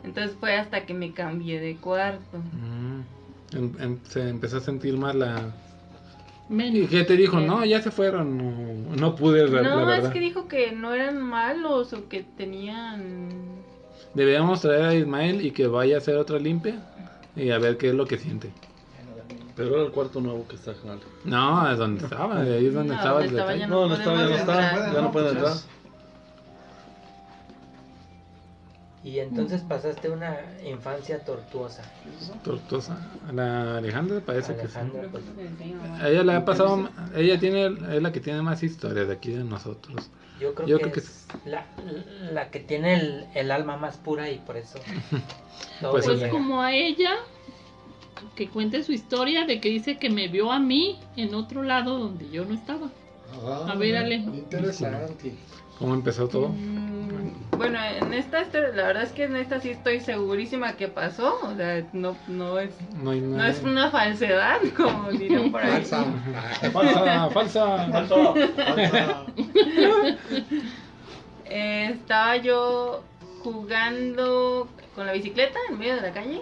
[0.04, 2.38] Entonces fue hasta que me cambié de cuarto.
[3.54, 5.52] em- se empezó a sentir mal la...
[6.50, 7.40] ¿Y qué te dijo?
[7.40, 8.38] No, ya se fueron.
[8.38, 10.12] No, no pude, la, la No, es verdad.
[10.12, 13.30] que dijo que no eran malos o que tenían...
[14.14, 16.76] Deberíamos traer a Ismael y que vaya a hacer otra limpia
[17.36, 18.52] y a ver qué es lo que siente.
[19.56, 21.00] Pero era el cuarto nuevo que está genial.
[21.26, 23.60] No, es donde estaba, de ahí es donde No, estaba donde el estaba detalle.
[23.60, 24.94] ya No, no está, ya no está, entrar.
[24.94, 25.52] ya no pueden entrar.
[25.54, 25.68] Pues
[29.04, 31.84] Y entonces pasaste una infancia tortuosa.
[32.44, 32.98] Tortosa.
[33.28, 35.24] A la Alejandra parece Alejandra, que pues,
[35.58, 35.76] sí.
[36.00, 37.66] A ella le ha pasado, ella tiene,
[37.96, 40.10] es la que tiene más historias de aquí de nosotros.
[40.42, 41.66] Yo creo Yo que creo que es la,
[42.32, 44.80] la que tiene el, el alma más pura y por eso.
[45.82, 47.16] Pues le Pues como a ella,
[48.36, 51.98] que cuente su historia de que dice que me vio a mí en otro lado
[51.98, 52.90] donde yo no estaba.
[53.44, 54.16] Ah, A ver, Ale.
[54.18, 55.34] Interesante.
[55.80, 56.50] ¿Cómo empezó todo?
[56.50, 60.88] Mm, Bueno, en esta historia, la verdad es que en esta sí estoy segurísima que
[60.88, 61.40] pasó.
[61.44, 65.72] O sea, no, no es, No es una falsedad, como dirían por ahí.
[65.72, 66.06] Falsa.
[66.72, 67.88] Falsa, falsa.
[67.92, 69.26] Falsa.
[71.54, 73.04] Eh, estaba yo
[73.44, 76.42] jugando con la bicicleta en medio de la calle.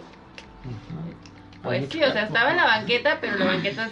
[1.63, 3.89] Pues sí, o sea, estaba en la banqueta, pero la banqueta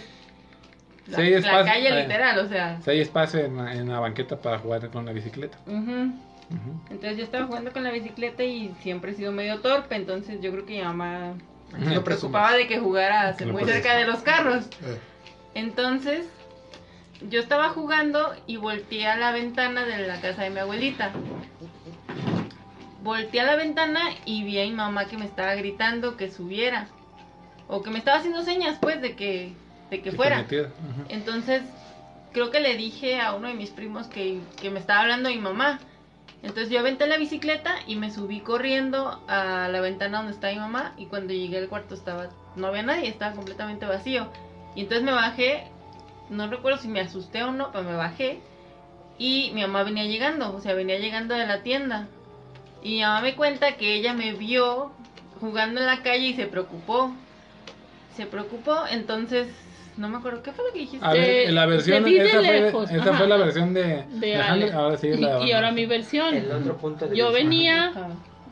[1.08, 2.80] la, la calle literal, o sea.
[2.82, 5.58] Si hay espacio en la, en la banqueta para jugar con la bicicleta.
[5.66, 10.50] Entonces yo estaba jugando con la bicicleta y siempre he sido medio torpe, entonces yo
[10.52, 11.34] creo que mi mamá
[11.78, 11.90] Ujú.
[11.94, 13.74] se preocupaba de que jugara Que muy presumas.
[13.82, 14.64] cerca de los carros.
[14.82, 14.98] Eh,
[15.54, 16.26] Entonces
[17.28, 21.10] yo estaba jugando y volteé a la ventana de la casa de mi abuelita.
[23.02, 26.88] Volteé a la ventana y vi a mi mamá que me estaba gritando que subiera.
[27.68, 29.52] O que me estaba haciendo señas, pues, de que,
[29.90, 30.46] de que Sí, fuera.
[31.08, 31.62] Entonces,
[32.32, 35.38] creo que le dije a uno de mis primos que, que me estaba hablando mi
[35.38, 35.80] mamá.
[36.42, 40.60] Entonces yo aventé la bicicleta y me subí corriendo a la ventana donde estaba mi
[40.60, 44.28] mamá y cuando llegué al cuarto estaba no había nadie, estaba completamente vacío.
[44.76, 45.64] Y entonces me bajé,
[46.30, 48.40] no recuerdo si me asusté o no, pero me bajé
[49.18, 52.06] y mi mamá venía llegando, o sea, venía llegando de la tienda.
[52.82, 54.92] Y mi mamá me cuenta que ella me vio
[55.40, 57.12] jugando en la calle y se preocupó.
[58.16, 59.48] Se preocupó, entonces
[59.98, 61.04] no me acuerdo qué fue lo que dijiste.
[61.04, 63.18] A ver, la versión, de esa, fue, lejos, esa ajá.
[63.18, 66.34] fue la versión de, De ahora sí la Y ahora mi versión.
[66.34, 67.42] El otro punto de Yo vista.
[67.42, 68.08] venía Ajá.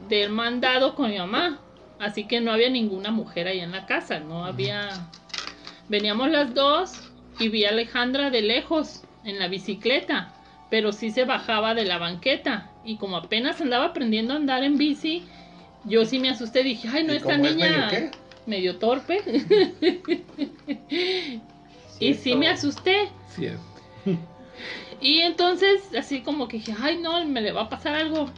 [0.08, 1.60] del mandado con mi mamá,
[2.00, 4.88] así que no había ninguna mujer ahí en la casa, no había...
[5.88, 10.34] Veníamos las dos y vi a Alejandra de lejos en la bicicleta,
[10.68, 14.78] pero sí se bajaba de la banqueta y como apenas andaba aprendiendo a andar en
[14.78, 15.24] bici,
[15.84, 17.88] yo sí me asusté, dije, ay, no, ¿Y esta cómo es niña
[18.46, 19.20] medio torpe.
[21.98, 22.38] y sí Cierto.
[22.38, 23.08] me asusté.
[23.28, 23.58] Sí es.
[25.00, 28.30] Y entonces, así como que dije, ay no, me le va a pasar algo.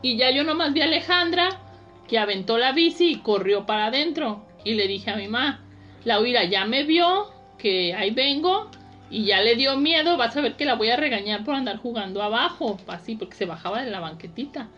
[0.00, 1.60] Y ya yo nomás vi a Alejandra
[2.06, 4.44] que aventó la bici y corrió para adentro.
[4.64, 5.60] Y le dije a mi mamá,
[6.04, 8.70] Laura ya me vio, que ahí vengo,
[9.10, 11.78] y ya le dio miedo, vas a ver que la voy a regañar por andar
[11.78, 14.68] jugando abajo, así, porque se bajaba de la banquetita.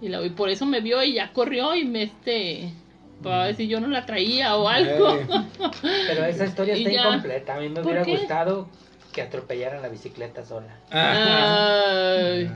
[0.00, 2.72] Y, la, y por eso me vio y ya corrió y me este,
[3.22, 5.18] para ver si yo no la traía o algo.
[5.82, 7.00] Pero esa historia está ya.
[7.06, 7.56] incompleta.
[7.56, 8.12] A mí me ¿Por hubiera qué?
[8.16, 8.68] gustado
[9.12, 10.76] que atropellaran la bicicleta sola.
[10.90, 12.50] Ay.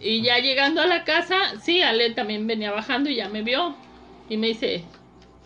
[0.00, 3.74] Y ya llegando a la casa, sí, Ale también venía bajando y ya me vio.
[4.28, 4.84] Y me dice,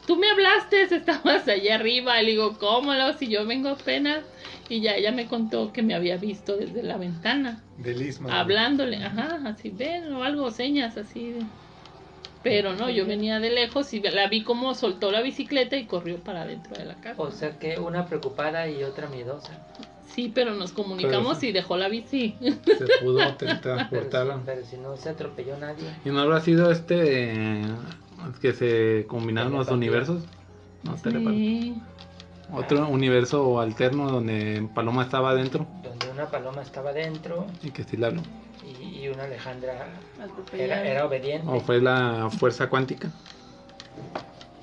[0.06, 2.20] tú me hablaste, estabas allá arriba.
[2.20, 2.92] Y le digo, ¿cómo?
[2.94, 3.12] Lo?
[3.16, 4.24] Si yo vengo apenas.
[4.70, 8.30] Y ya ella me contó que me había visto desde la ventana, Del istmo.
[8.30, 11.30] hablándole, ajá, así, ven, o algo, señas, así.
[11.30, 11.42] de-
[12.42, 16.18] Pero no, yo venía de lejos y la vi como soltó la bicicleta y corrió
[16.18, 17.20] para dentro de la casa.
[17.20, 19.52] O sea que una preocupada y otra miedosa.
[20.14, 22.36] Sí, pero nos comunicamos Pero- y dejó la bici.
[22.40, 24.40] se pudo Pero, transportarla.
[24.44, 25.84] pero si no se atropelló nadie.
[26.04, 27.62] ¿Y no habrá sido este eh,
[28.40, 30.22] que se combinaron los universos?
[30.84, 30.96] No.
[30.96, 31.74] Sí.
[32.52, 37.96] Otro universo alterno donde Paloma estaba adentro Donde una paloma estaba dentro y que sí
[37.98, 38.22] la habló.
[38.80, 39.88] y, y una Alejandra
[40.52, 41.46] era, era obediente.
[41.48, 43.10] O fue la fuerza cuántica.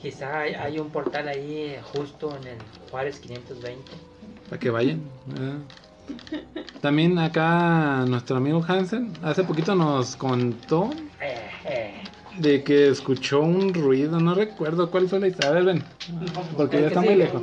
[0.01, 2.58] Quizá hay, hay un portal ahí eh, justo en el
[2.91, 3.91] Juárez 520.
[4.49, 5.01] Para que vayan.
[5.39, 5.58] eh.
[6.81, 11.93] También acá nuestro amigo Hansen hace poquito nos contó Eh, eh.
[12.38, 15.49] de que escuchó un ruido, no recuerdo cuál fue la historia.
[15.49, 15.84] A ver, ven,
[16.55, 17.41] porque ya está muy lejos.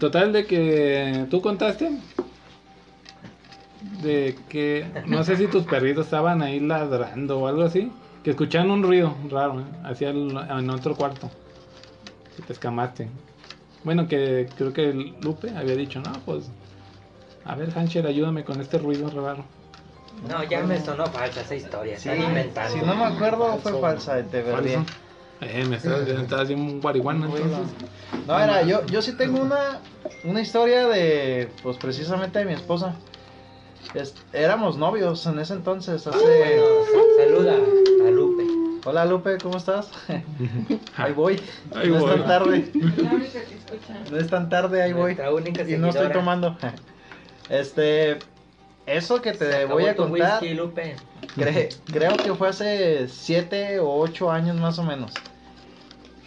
[0.00, 1.90] Total de que tú contaste
[4.02, 8.70] de que no sé si tus perritos estaban ahí ladrando o algo así, que escuchaban
[8.70, 9.64] un ruido raro, ¿eh?
[9.84, 11.30] hacia el- en otro cuarto.
[12.36, 13.08] Que te escamaste.
[13.84, 16.50] Bueno, que creo que Lupe había dicho, no, pues,
[17.44, 19.44] a ver, Hancher, ayúdame con este ruido raro.
[20.28, 21.98] No, ya me sonó falsa esa historia.
[21.98, 22.72] Sí, Están inventando.
[22.78, 24.74] si no me acuerdo fue falsa, te ¿Cuáles veré.
[24.74, 24.86] son?
[25.40, 27.74] Eh, me estás, me estás bien marihuana entonces.
[28.26, 29.80] No, era, yo, yo sí tengo una,
[30.24, 32.96] una historia de, pues precisamente de mi esposa.
[33.94, 36.60] Es- éramos novios en ese entonces, hace...
[37.18, 37.54] Saluda
[38.06, 38.44] a Lupe.
[38.84, 39.90] Hola Lupe, ¿cómo estás?
[40.96, 41.40] Ahí voy.
[41.74, 42.10] Ahí no voy.
[42.10, 42.72] es tan tarde.
[44.10, 45.16] No es tan tarde, ahí voy.
[45.68, 46.56] Y no estoy tomando.
[47.50, 48.18] Este,
[48.86, 50.96] eso que te voy a contar, whisky, Lupe.
[51.36, 55.12] cre- creo que fue hace 7 o 8 años más o menos.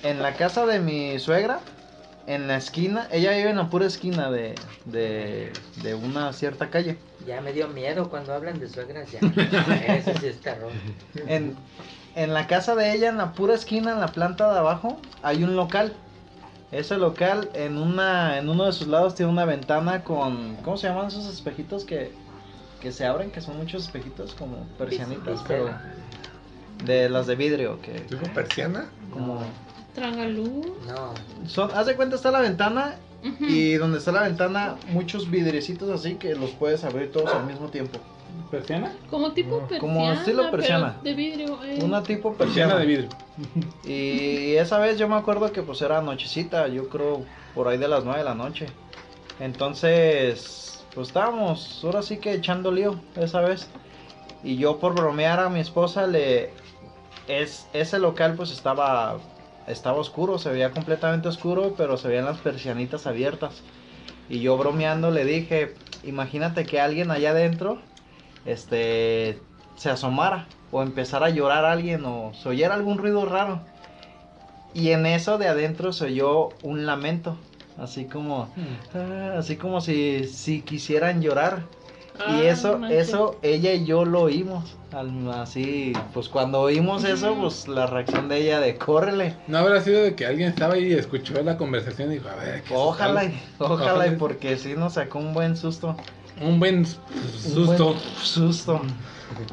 [0.04, 1.60] En la casa de mi suegra,
[2.28, 6.98] en la esquina, ella vive en la pura esquina de, de, de una cierta calle.
[7.28, 9.20] Ya me dio miedo cuando hablan de suegras ya.
[9.88, 10.72] Eso sí es terror.
[11.28, 11.56] En,
[12.16, 15.44] en la casa de ella, en la pura esquina, en la planta de abajo, hay
[15.44, 15.94] un local.
[16.72, 20.56] Ese local, en una en uno de sus lados, tiene una ventana con.
[20.58, 22.12] ¿Cómo se llaman esos espejitos que,
[22.80, 23.32] que se abren?
[23.32, 25.70] Que son muchos espejitos, como persianitas, pero.
[26.86, 28.06] De las de vidrio, que.
[28.10, 28.90] ¿Dijo persiana?
[29.12, 29.42] Como.
[29.96, 30.68] Tragaluz.
[30.88, 31.14] No.
[31.48, 32.96] Son, haz de cuenta, está la ventana.
[33.42, 37.68] Y donde está la ventana, muchos vidriecitos así que los puedes abrir todos al mismo
[37.70, 38.00] tiempo.
[38.50, 38.94] ¿Persiana?
[39.10, 39.80] Como tipo persiana.
[39.82, 40.98] Como estilo pero persiana.
[41.04, 41.64] de vidrio.
[41.64, 41.80] eh.
[41.84, 42.80] Una tipo Persiana persiana.
[42.80, 43.10] de vidrio.
[43.86, 47.88] Y esa vez yo me acuerdo que pues era nochecita, yo creo por ahí de
[47.88, 48.68] las 9 de la noche.
[49.40, 53.68] Entonces, pues estábamos ahora sí que echando lío esa vez.
[54.44, 56.52] Y yo por bromear a mi esposa le...
[57.28, 59.18] Es, ese local pues estaba,
[59.70, 63.62] estaba oscuro, se veía completamente oscuro, pero se veían las persianitas abiertas.
[64.30, 67.80] Y yo bromeando le dije, imagínate que alguien allá adentro
[68.46, 69.40] este,
[69.76, 73.62] se asomara o empezara a llorar alguien o se oyera algún ruido raro.
[74.74, 77.38] Y en eso de adentro se oyó un lamento,
[77.78, 78.50] así como,
[78.94, 81.64] ah, así como si, si quisieran llorar.
[82.28, 84.76] Y eso, eso, ella y yo lo oímos.
[84.92, 89.36] al- Así, pues cuando oímos eso, pues la reacción de ella de córrele.
[89.48, 92.36] No habrá sido de que alguien estaba ahí y escuchó la conversación y dijo, a
[92.36, 94.18] ver, ¿qué es Ojalá, y, ojalá, y Ojalá.
[94.18, 95.96] porque sí nos sacó un buen susto.
[96.42, 97.86] Un buen Un susto.
[97.94, 98.82] buen susto.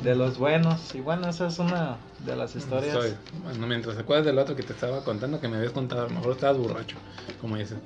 [0.03, 0.95] De los buenos.
[0.95, 2.95] Y bueno, esa es una de las historias.
[2.95, 6.03] Soy- Bueno, mientras te acuerdas del otro que te estaba contando, que me habías contado,
[6.03, 6.97] a lo mejor estabas borracho,
[7.41, 7.77] como dices.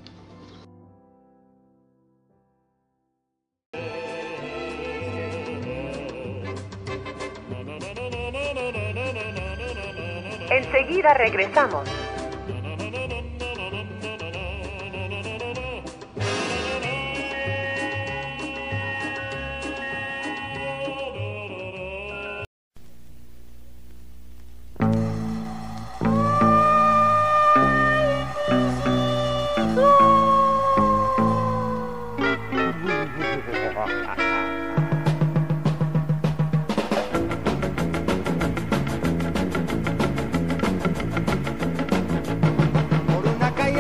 [10.81, 11.87] Enseguida regresamos.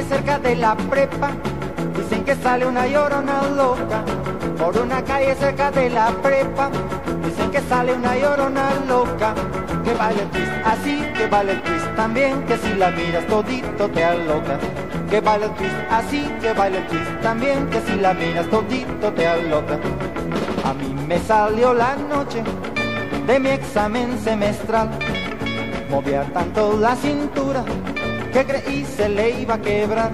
[0.04, 1.30] Cerca de la prepa,
[1.96, 4.04] dicen que sale una llorona loca.
[4.58, 6.70] Por una calle cerca de la prepa,
[7.24, 9.34] dicen que sale una llorona loca.
[9.84, 13.88] Que vale el twist así, que vale el twist también, que si la miras todito
[13.88, 14.58] te aloca.
[15.08, 19.12] Que vale el twist así, que vale el twist también, que si la miras todito
[19.12, 19.78] te aloca.
[20.64, 22.42] A mí me salió la noche
[23.26, 24.90] de mi examen semestral.
[25.90, 27.64] Movía tanto la cintura
[28.32, 30.10] que creí se le iba a quebrar.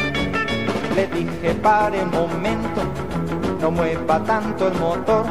[0.95, 2.83] Le dije pare un momento,
[3.61, 5.27] no mueva tanto el motor.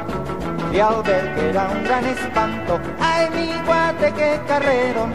[0.71, 5.07] Y al ver que era un gran espanto, ay mi guate qué carrero.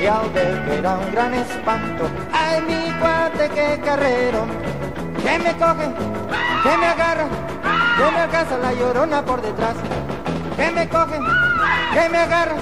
[0.00, 4.46] Y al ver que era un gran espanto, ay mi guate qué carrero.
[5.22, 5.88] Que me coge,
[6.62, 7.26] que me agarra,
[7.98, 9.74] que me alcanza la llorona por detrás.
[10.56, 11.18] Que me coge,
[11.92, 12.56] que me agarra,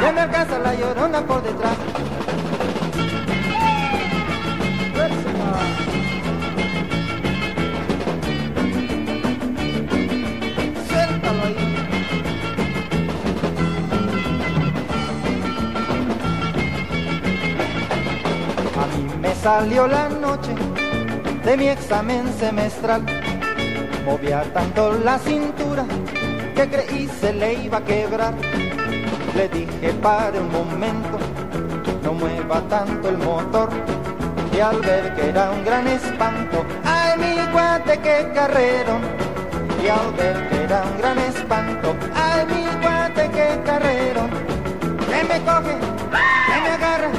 [0.00, 1.76] que me alcanza la llorona por detrás.
[19.42, 20.54] Salió la noche
[21.44, 23.02] de mi examen semestral.
[24.04, 25.84] Movía tanto la cintura
[26.54, 28.34] que creí se le iba a quebrar.
[29.34, 31.18] Le dije pare un momento,
[32.04, 33.68] no mueva tanto el motor.
[34.56, 38.94] Y al ver que era un gran espanto, ay mi guate qué carrero.
[39.82, 44.22] Y al ver que era un gran espanto, ay mi guate qué carrero.
[45.10, 45.74] Que me coge,
[46.46, 47.10] que me agarra,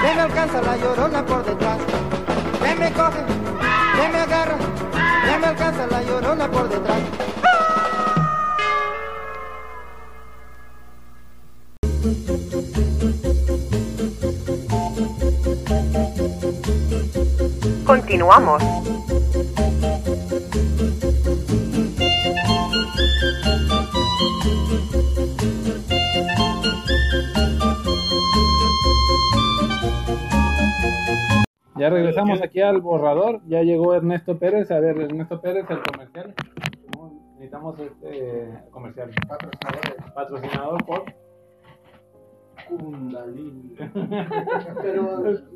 [0.00, 1.78] que me alcanza la llorona por detrás,
[2.62, 3.22] que me coge,
[3.96, 4.56] que me agarra,
[5.24, 7.00] que me alcanza la llorona por detrás.
[17.84, 18.62] Continuamos.
[31.80, 33.40] Ya regresamos aquí al borrador.
[33.46, 34.70] Ya llegó Ernesto Pérez.
[34.70, 36.34] A ver, Ernesto Pérez, el comercial.
[37.34, 39.10] Necesitamos este comercial.
[39.26, 40.12] Patrocinadores.
[40.14, 41.04] Patrocinador por.
[42.68, 43.74] Kundalini.
[44.82, 45.02] Pero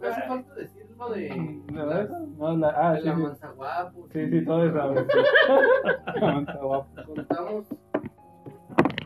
[0.00, 1.62] me hace falta decir lo de.
[1.70, 2.18] ¿No, las- eso?
[2.38, 3.22] No, la, ah, de sí, la sí.
[3.22, 4.08] manzaguapo.
[4.10, 4.94] Sí, sí, todo eso.
[6.20, 7.04] La manza guapa.
[7.04, 7.66] Contamos.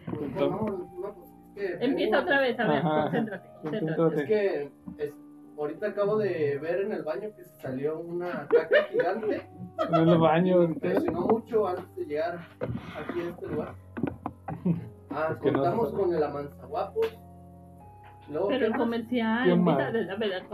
[0.06, 3.96] contamos no, pues, es que Empieza otra vez, a ver, concéntrate, concéntrate.
[3.96, 4.22] Concéntrate.
[4.22, 5.27] Es que es-
[5.58, 9.42] ahorita acabo de ver en el baño que se salió una caca gigante.
[9.90, 10.58] En el baño.
[10.58, 12.38] Me impresionó mucho antes de llegar
[12.98, 13.74] aquí a este lugar.
[15.10, 17.18] Ah, Es que no contamos se- con el amanzaguapos.
[18.30, 20.46] Luego, Pero ¿qué el comercial, Ah, concentrate, sí, concentrate.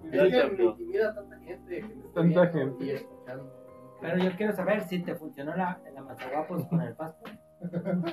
[0.00, 1.76] sí, Es que me intimida tanta gente.
[1.80, 2.84] que me está Tanta gente.
[2.84, 3.52] Y escuchando.
[4.00, 7.30] Pero yo quiero saber si te funcionó la, la mazaguapos con el pasto.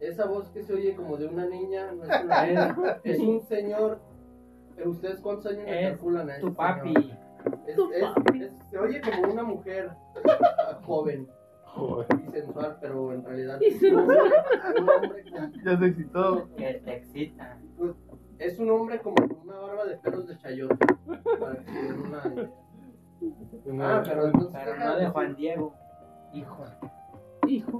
[0.00, 3.40] Esa voz que se oye como de una niña no es una niña, es un
[3.46, 3.98] señor.
[4.76, 6.94] Pero ustedes cuántos años le Es calculan a ese Tu papi.
[6.94, 7.18] señor?
[7.66, 8.42] Es- Tu es- papi.
[8.42, 9.90] es- se oye como una mujer
[10.86, 11.28] joven
[11.64, 12.06] Joder.
[12.26, 14.18] y sensual, pero en realidad Y es un hombre,
[14.80, 16.48] un hombre con- Ya se excitó.
[16.56, 17.58] Que te excita.
[18.38, 20.76] es un hombre como con una barba de pelos de chayote.
[21.40, 22.22] Para que se den una.
[23.96, 24.60] Ah, pero entonces.
[24.64, 25.74] Pero no de Juan Diego.
[26.32, 26.64] Hijo.
[27.46, 27.78] Hijo.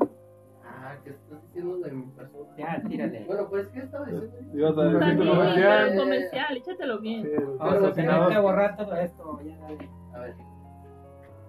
[0.86, 2.46] Ah, ¿qué estás diciendo de mi persona?
[2.58, 3.24] Ya, tírale.
[3.26, 4.36] Bueno, pues, ¿qué estaba diciendo?
[4.52, 5.88] Ibas a decir tu También, comercial.
[5.92, 7.22] el comercial, échatelo bien.
[7.22, 9.40] Sí, Vamos a tener que borrar todo esto.
[9.44, 9.88] Ya, dale.
[10.12, 10.34] A ver.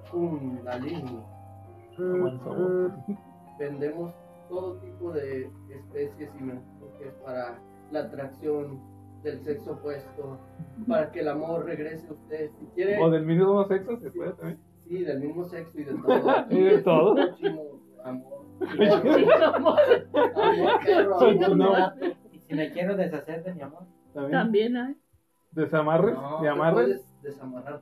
[0.10, 1.20] Kundalini.
[3.60, 4.14] Vendemos
[4.50, 7.60] todo tipo de especies y mensajes para
[7.92, 8.80] la atracción
[9.24, 10.38] del sexo opuesto,
[10.88, 12.52] para que el amor regrese a usted.
[12.60, 14.60] Si quiere, O del mismo sexo se puede también.
[14.88, 16.46] sí, del mismo sexo y de todo.
[16.50, 17.16] Y de todo.
[18.04, 18.35] Amor.
[21.56, 21.76] No.
[22.32, 23.84] Y si me quiero deshacer de mi amor.
[24.14, 24.32] También.
[24.32, 24.96] También hay.
[25.52, 26.74] Desamarres No, y te amarres.
[26.86, 27.82] puedes desamarrar.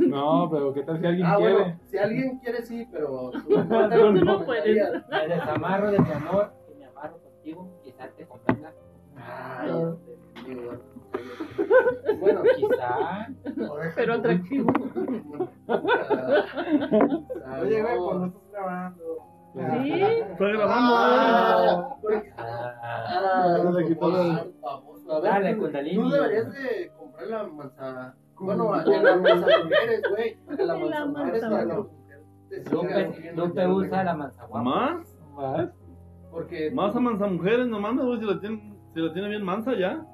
[0.00, 1.52] No, pero ¿qué tal si alguien Ah, quiere?
[1.54, 3.38] bueno, si alguien quiere, sí, pero tú
[3.68, 4.92] no, Pero tú no me puedes.
[5.10, 7.80] Me desamarro de mi amor y me amarro contigo.
[7.82, 8.72] Quizás te convenga.
[9.16, 9.70] Ay,
[10.46, 10.72] digo,
[12.20, 13.28] bueno, Quizá.
[13.96, 14.72] Pero atractivo.
[17.62, 19.04] Oye, güey, cuando estás grabando.
[19.54, 19.92] Sí.
[19.92, 20.94] Estoy grabando.
[20.96, 25.12] Ah, porque- Ah, ah, No le quitó la- ah, baboso.
[25.12, 26.02] A ver, Dale, Kundalini.
[26.02, 28.14] Tú deberías de comprar la manzana.
[28.36, 30.36] Bueno, en la manzana mujeres, güey.
[30.58, 31.64] La manzana mujeres para manzana.
[31.64, 31.76] las
[32.72, 34.62] mujeres Lupe, usa la manzaguapa.
[34.62, 35.16] ¿Más?
[35.36, 35.68] Más.
[36.32, 36.70] Porque.
[36.72, 40.04] Más a mansa mujeres, no mames, güey, si la tiene bien mansa ya.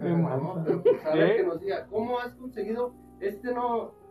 [0.00, 3.92] No, pero pues, a ver que nos diga, ¿cómo has conseguido este no?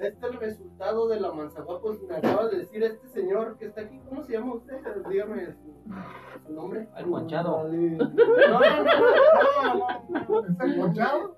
[0.00, 2.02] Este es el resultado de la manzaguapos.
[2.02, 4.00] Me acaba de decir este señor que está aquí.
[4.08, 4.76] ¿Cómo se llama usted?
[5.08, 6.88] Dígame su, su nombre.
[6.96, 7.68] El manchado.
[7.68, 8.98] No, no, no, no,
[9.74, 10.46] no, no, no.
[10.48, 11.36] ¿Es el ponchado?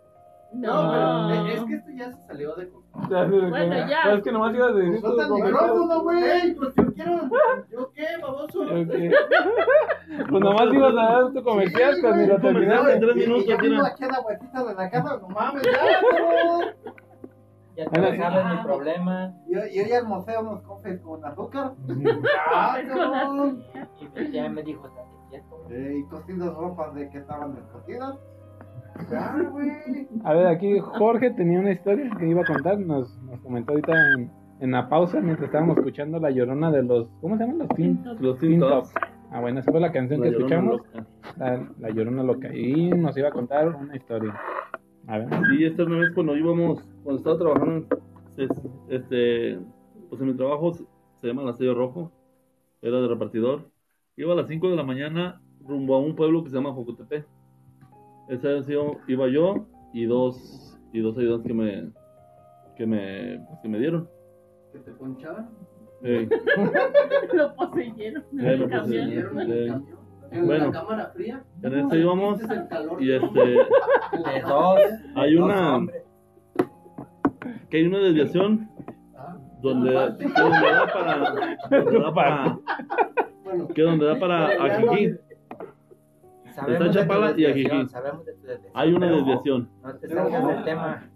[0.52, 1.46] No, pero No.
[1.48, 2.85] es que esto ya se salió de control.
[3.10, 4.02] Ya Bueno, ya.
[4.04, 6.22] ¿Sabes que nomás ibas a decir micrófono, güey.
[6.24, 7.12] Ey, pues yo quiero.
[7.70, 8.64] ¿Yo qué, baboso?
[10.28, 12.92] Pues nomás ibas a dar tu comercial, Sí, lo terminaste.
[12.94, 15.72] en tres minutos, ya aquí a la vueltita de la casa, no mames, ya.
[17.76, 19.34] Ya te Bueno, sabes mi problema.
[19.48, 21.72] Y, y hoy almorcé unos cofres con azúcar.
[22.50, 23.64] Ah, Con cabrón.
[24.00, 25.60] Y me- ya me dijo, estate quieto.
[25.70, 28.16] Y cosidas ropas de que estaban descosidas.
[29.10, 29.70] Ya, güey.
[30.24, 32.78] A ver, aquí Jorge tenía una historia que iba a contar.
[32.78, 34.30] Nos, nos comentó ahorita en,
[34.60, 37.08] en la pausa mientras estábamos escuchando la llorona de los.
[37.20, 38.02] ¿Cómo se llaman los Tin?
[38.20, 38.92] Los Tin Tin Tops.
[38.92, 39.06] Tops.
[39.30, 40.82] Ah, bueno, esa fue la canción La que escuchamos.
[41.36, 42.54] La, la llorona loca.
[42.54, 44.38] Y nos iba a contar una historia.
[45.08, 45.28] A ver.
[45.50, 47.86] Sí, esta una vez cuando íbamos, cuando estaba trabajando,
[48.36, 48.50] es-
[48.88, 49.58] este,
[50.08, 52.12] pues en mi trabajo se, llama el sello rojo,
[52.82, 53.70] era de repartidor.
[54.16, 57.24] Iba a las 5 de la mañana rumbo a un pueblo que se llama Jocotepe.
[58.28, 58.68] Esa vez
[59.08, 61.90] iba, yo y dos, y dos ayudantes que me,
[62.76, 64.08] que me, pues, que me dieron.
[64.72, 65.48] ¿Que te ponchaban?
[66.02, 66.28] Ey,
[67.32, 68.24] Lo poseyeron.
[68.32, 68.82] Ya lo el camión.
[68.82, 69.36] poseyeron.
[69.36, 69.70] ¿Dieron en el Sí.
[69.70, 69.96] camión?
[70.32, 70.64] ¿En Bueno.
[70.66, 71.44] la cámara fría?
[71.62, 72.40] en este íbamos
[72.98, 73.54] y este,
[74.44, 74.80] dos.
[75.14, 75.86] hay dos una,
[77.70, 78.68] que hay una desviación
[79.16, 81.18] Ah, donde, que donde da para,
[81.70, 82.58] donde da para,
[83.44, 85.14] Bueno, que donde da para Ajijí.
[86.56, 87.88] Sabemos Está de Chapala y desviación, Ajijí.
[87.88, 88.72] Sabemos de tu desviación.
[88.74, 91.10] Hay una desviación, No te salgas del tema.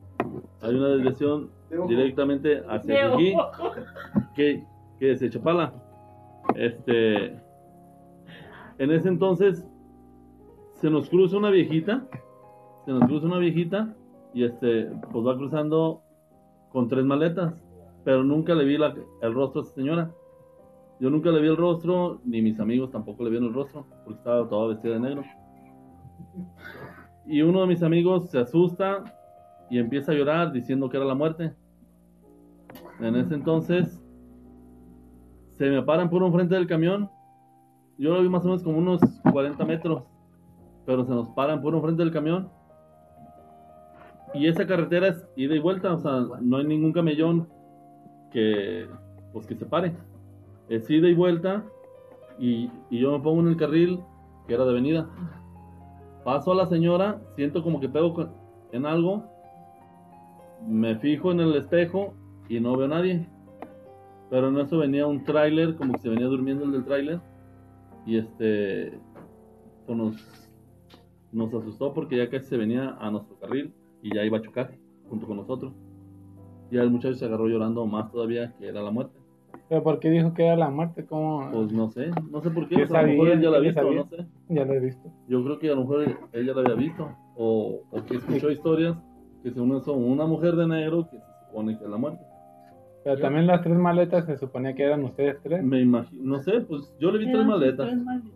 [0.62, 1.50] hay una desviación
[1.88, 3.34] directamente hacia Ajijí,
[4.34, 4.64] que,
[4.98, 5.72] que es de Chapala.
[6.54, 7.26] Este,
[8.78, 9.66] En ese entonces
[10.72, 12.06] se nos cruza una viejita,
[12.84, 13.94] se nos cruza una viejita
[14.32, 16.02] y este, pues va cruzando
[16.70, 17.54] con tres maletas,
[18.04, 20.10] pero nunca le vi la- el rostro a esa señora.
[21.00, 24.18] Yo nunca le vi el rostro, ni mis amigos tampoco le vieron el rostro, porque
[24.18, 25.24] estaba toda vestida de negro.
[27.26, 29.04] Y uno de mis amigos se asusta
[29.70, 31.54] y empieza a llorar diciendo que era la muerte.
[33.00, 33.98] En ese entonces
[35.56, 37.10] se me paran por enfrente del camión.
[37.96, 39.00] Yo lo vi más o menos como unos
[39.32, 40.02] 40 metros,
[40.84, 42.50] pero se nos paran por enfrente del camión.
[44.34, 47.48] Y esa carretera es ida y vuelta, o sea, no hay ningún camellón
[48.30, 48.86] que,
[49.32, 49.92] pues, que se pare.
[50.70, 51.64] Es ida y vuelta
[52.38, 54.00] y, y yo me pongo en el carril
[54.46, 55.10] que era de venida.
[56.24, 58.14] Paso a la señora, siento como que pego
[58.72, 59.24] en algo,
[60.66, 62.14] me fijo en el espejo
[62.48, 63.28] y no veo a nadie.
[64.30, 67.20] Pero en eso venía un tráiler, como que se venía durmiendo el del tráiler.
[68.06, 68.98] Y este,
[69.86, 70.16] pues nos,
[71.32, 74.72] nos asustó porque ya casi se venía a nuestro carril y ya iba a chocar
[75.08, 75.72] junto con nosotros.
[76.70, 79.19] Y el muchacho se agarró llorando más todavía que era la muerte.
[79.70, 81.06] ¿Pero por qué dijo que era la muerte?
[81.06, 81.48] ¿Cómo?
[81.52, 82.74] Pues no sé, no sé por qué.
[82.74, 83.34] ¿Qué o sea, a lo mejor sabía?
[83.34, 83.98] él ya la ha ¿Qué visto, sabía?
[84.00, 84.26] no sé.
[84.48, 85.12] Ya lo he visto.
[85.28, 86.02] Yo creo que a lo mejor
[86.32, 87.08] ella la había visto.
[87.36, 88.96] O, o que escuchó historias
[89.44, 92.20] que según eso, una mujer de negro que se supone que es la muerte.
[93.04, 95.62] Pero también las tres maletas se suponía que eran ustedes tres.
[95.62, 97.86] Me imagino, no sé, pues yo le vi tres maletas.
[97.86, 98.32] tres maletas.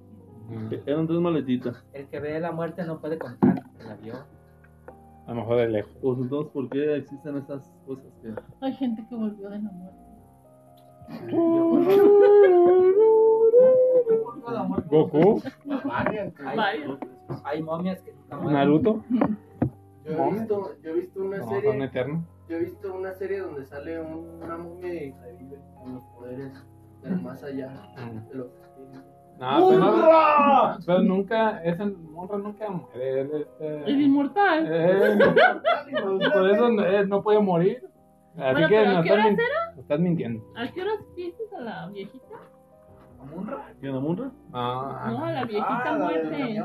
[0.70, 1.84] Que Eran tres maletitas.
[1.94, 4.14] El que ve la muerte no puede contar que la vio.
[5.26, 5.92] A lo mejor de lejos.
[6.00, 8.32] Pues entonces, ¿por qué existen esas cosas que...
[8.60, 10.03] Hay gente que volvió de la muerte.
[14.90, 15.42] Goku,
[17.44, 18.52] Hay, momias que nunca mueren.
[18.52, 19.02] Naruto,
[20.04, 21.88] Yo he visto, yo he visto una no, son serie,
[22.48, 26.52] yo he visto una serie donde sale un- una momia y revive con los poderes
[27.02, 27.68] del más allá
[28.28, 28.48] de los.
[29.40, 33.20] No, pero, no- pero nunca, ese Monra nunca muere.
[33.20, 34.66] Él, este, Es inmortal.
[35.90, 37.82] pues, por eso no, él no puede morir.
[38.36, 39.74] Bueno, que pero no ¿a qué estás, horas min- era?
[39.74, 40.44] no estás mintiendo.
[40.56, 42.24] ¿A qué horas viste a la viejita?
[43.80, 44.32] ¿Quién, la Munra?
[44.50, 46.62] No, No, a la viejita Ah, muerte.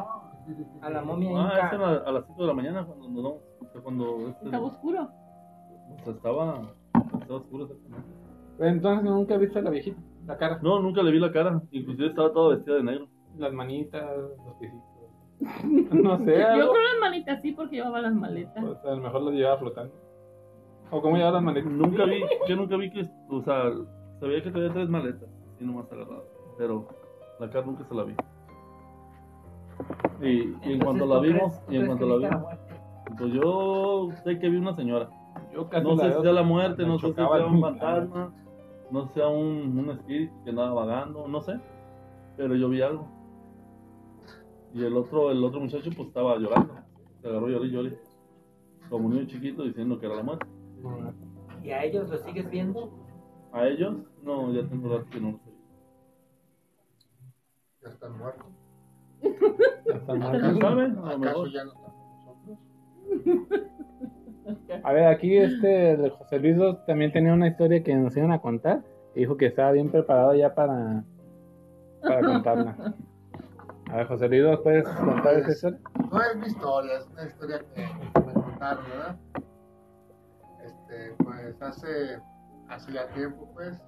[0.82, 3.41] A la momia Ah, esa era a las 5 de la mañana cuando nos damos-
[3.61, 5.01] o sea, cuando este, Estaba oscuro.
[5.03, 6.61] o sea, estaba,
[7.20, 8.09] estaba oscuro exactamente.
[8.59, 12.07] Entonces nunca viste a la viejita, la cara, No, nunca le vi la cara, inclusive
[12.07, 13.07] estaba toda vestida de negro.
[13.38, 14.84] las manitas, los piecitos.
[15.93, 16.74] No sé, Yo algo.
[16.74, 18.61] creo las manitas sí porque llevaba las maletas.
[18.65, 19.93] Pues, a lo mejor lo llevaba flotando.
[20.91, 21.71] ¿O cómo llevaba las maletas?
[21.71, 23.71] Nunca vi, yo nunca vi que, o sea,
[24.19, 25.29] sabía que traía tres maletas,
[25.59, 26.25] y nomás agarrado,
[26.57, 26.87] pero
[27.39, 28.15] la cara nunca se la vi.
[30.21, 32.75] Y, y en cuanto ¿tú la vimos, y en cuanto la vimos, muerte?
[33.17, 35.09] pues yo sé que vi una señora.
[35.53, 38.33] Yo casi No sé si sea la muerte, no sé si sea un fantasma,
[38.91, 41.59] no sé si sea un, un espíritu que andaba vagando, no sé,
[42.35, 43.07] pero yo vi algo.
[44.73, 46.73] Y el otro, el otro muchacho pues estaba llorando,
[47.21, 47.99] se agarró lloré y lloré,
[48.89, 50.45] como un niño chiquito diciendo que era la muerte.
[51.63, 52.91] ¿Y a ellos los sigues viendo?
[53.51, 55.65] A ellos, no, ya tengo rato que no los he visto.
[57.84, 58.45] Ya están muertos.
[59.93, 60.59] Hasta ¿Quién marcas.
[60.59, 60.84] sabe?
[60.84, 61.51] A lo ¿Acaso mejor.
[61.51, 63.59] ya no están con nosotros?
[64.84, 68.32] A ver, aquí este el José Luis Dos también tenía una historia que nos iban
[68.32, 68.84] a contar.
[69.15, 71.03] Y dijo que estaba bien preparado ya para,
[72.01, 72.95] para contarla.
[73.89, 75.80] A ver, José Luis ¿puedes contar esa historia?
[76.11, 77.82] No es mi historia, es una historia que
[78.25, 79.19] me contaron, ¿verdad?
[80.89, 82.19] Este, pues hace,
[82.67, 83.79] hace ya tiempo, pues,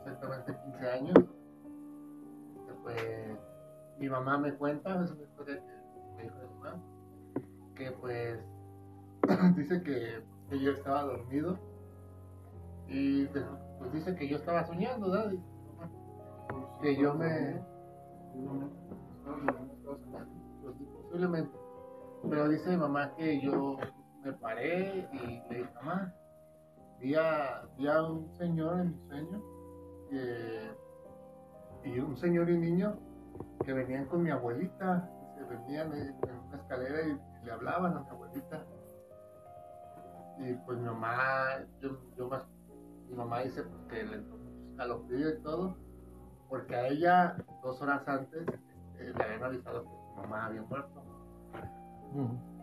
[0.00, 1.14] exactamente 15 años,
[2.82, 3.38] pues,
[3.98, 6.82] mi mamá me cuenta, es una historia que me dijo mi mamá,
[7.74, 8.38] que pues,
[9.56, 10.22] dice que,
[10.58, 11.58] yo estaba dormido
[12.86, 13.44] y de-
[13.78, 15.32] pues dice que yo estaba soñando, ¿verdad?
[15.78, 17.62] Mamá, Que yo me...
[20.62, 21.58] Pues, posiblemente.
[22.28, 23.78] Pero dice mi mamá que yo
[24.22, 26.14] me paré y le dije, mamá,
[27.00, 29.42] vi a, vi a un señor en mi sueño,
[30.10, 30.70] que,
[31.84, 32.98] y un señor y niño
[33.64, 38.00] que venían con mi abuelita, se venían en en una escalera y le hablaban a
[38.00, 38.64] mi abuelita.
[40.38, 42.44] Y pues mi mamá, yo, yo más,
[43.08, 45.76] mi mamá dice pues, que le entró mucho escalofrío y todo,
[46.48, 48.46] porque a ella dos horas antes
[48.98, 51.02] eh, le habían avisado que su mamá había muerto.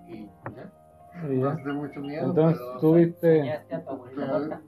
[0.07, 0.82] Y ya, Y
[1.29, 1.51] ya.
[1.51, 2.25] hace mucho miedo.
[2.27, 3.61] Entonces pero, tú viste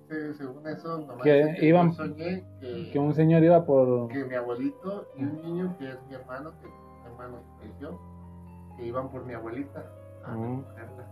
[0.08, 4.08] pero, según eso, mamá Que iban- yo soñé que, que un señor iba por...
[4.10, 8.00] que mi abuelito y un niño que es mi hermano, que mi hermano que falleció,
[8.78, 9.84] que iban por mi abuelita
[10.26, 10.60] a Mm.
[10.60, 11.08] recogerla.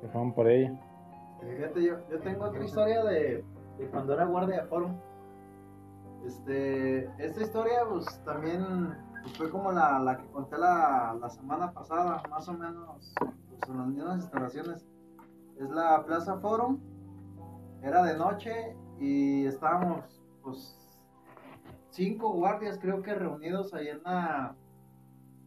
[0.00, 0.72] que fueron por ella.
[1.40, 3.44] Fíjate, yo, yo tengo otra historia de,
[3.78, 4.90] de cuando era guardia de foro.
[6.26, 11.72] Este, esta historia, pues también pues fue como la, la que conté la, la semana
[11.72, 13.14] pasada, más o menos,
[13.60, 14.86] pues en las mismas instalaciones.
[15.58, 16.80] Es la Plaza Forum,
[17.82, 20.76] era de noche y estábamos, pues,
[21.90, 24.54] cinco guardias creo que reunidos ahí en la,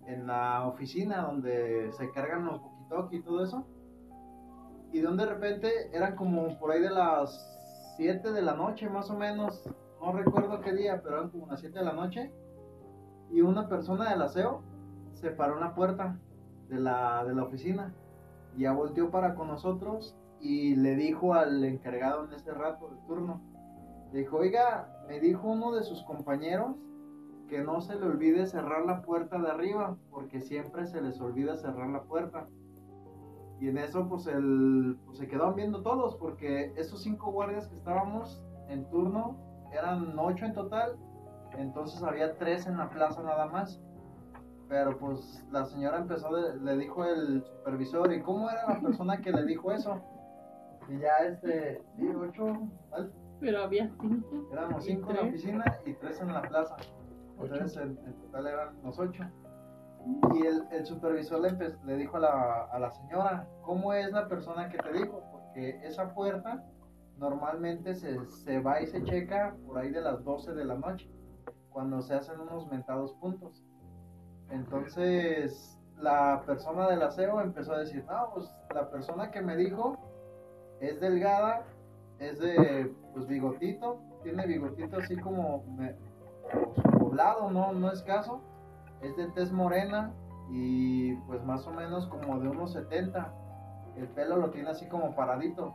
[0.05, 3.66] en la oficina donde se cargan los walkie y todo eso.
[4.91, 7.49] Y donde de repente eran como por ahí de las
[7.97, 9.64] 7 de la noche más o menos,
[9.99, 12.32] no recuerdo qué día, pero eran como las 7 de la noche.
[13.32, 14.61] Y una persona del aseo
[15.14, 16.20] se paró en la puerta
[16.70, 17.93] de la, de la oficina.
[18.57, 23.41] Ya volteó para con nosotros y le dijo al encargado en ese rato del turno,
[24.11, 26.75] dijo, oiga, me dijo uno de sus compañeros
[27.47, 31.55] que no se le olvide cerrar la puerta de arriba, porque siempre se les olvida
[31.55, 32.47] cerrar la puerta.
[33.59, 37.75] Y en eso pues, el, pues se quedaron viendo todos, porque esos cinco guardias que
[37.75, 39.37] estábamos en turno
[39.71, 40.97] eran ocho en total,
[41.57, 43.81] entonces había tres en la plaza nada más.
[44.74, 49.32] Pero pues la señora empezó, le dijo el supervisor, ¿y cómo era la persona que
[49.32, 50.01] le dijo eso?
[50.89, 52.57] Y ya este, sí, ocho,
[52.89, 53.11] ¿vale?
[53.39, 54.07] Pero había cinco.
[54.51, 56.76] Éramos cinco en la oficina y tres en la plaza.
[57.39, 59.24] Entonces en, en total eran los ocho.
[60.34, 64.11] Y el, el supervisor le, empe- le dijo a la, a la señora, ¿cómo es
[64.11, 65.21] la persona que te dijo?
[65.32, 66.63] Porque esa puerta
[67.19, 71.07] normalmente se, se va y se checa por ahí de las 12 de la noche,
[71.69, 73.63] cuando se hacen unos mentados puntos.
[74.49, 79.97] Entonces la persona del aseo empezó a decir, no, pues la persona que me dijo
[80.79, 81.63] es delgada,
[82.19, 85.95] es de pues bigotito, tiene bigotito así como me-
[86.99, 88.41] poblado, no, no escaso,
[89.01, 90.11] es de tez morena
[90.49, 93.33] y pues más o menos como de unos 70.
[93.95, 95.73] El pelo lo tiene así como paradito.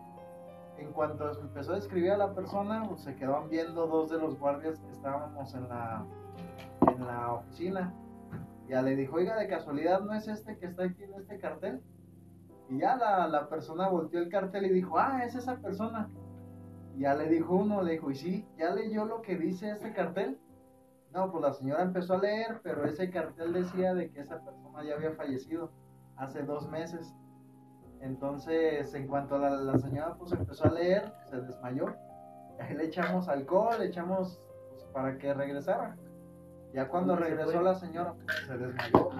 [0.76, 4.38] En cuanto empezó a describir a la persona, pues, se quedaban viendo dos de los
[4.38, 6.04] guardias que estábamos en la,
[6.86, 7.92] en la oficina.
[8.68, 11.82] Ya le dijo, oiga, de casualidad no es este que está aquí en este cartel.
[12.68, 16.10] Y ya la, la persona volteó el cartel y dijo, ah, es esa persona.
[16.94, 19.92] Y ya le dijo uno, le dijo, y sí, ya leyó lo que dice este
[19.92, 20.38] cartel.
[21.12, 24.84] No, pues la señora empezó a leer, pero ese cartel decía de que esa persona
[24.84, 25.72] ya había fallecido
[26.16, 27.14] hace dos meses.
[28.00, 31.86] Entonces, en cuanto la, la señora pues empezó a leer, se desmayó.
[32.60, 34.40] Ahí le echamos alcohol, le echamos
[34.70, 35.96] pues, para que regresara.
[36.72, 39.10] Ya cuando ¿Dónde se regresó la señora, pues, se desmayó.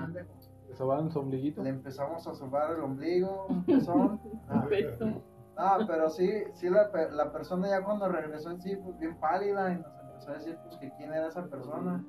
[0.68, 1.62] ¿Le sobaron su ombliguito?
[1.62, 4.20] Le empezamos a sobar el ombligo, un pezón.
[5.60, 9.16] Ah, pero sí, sí la, pe- la persona ya cuando regresó en sí, pues bien
[9.18, 12.04] pálida y nos empezó a decir pues que quién era esa persona.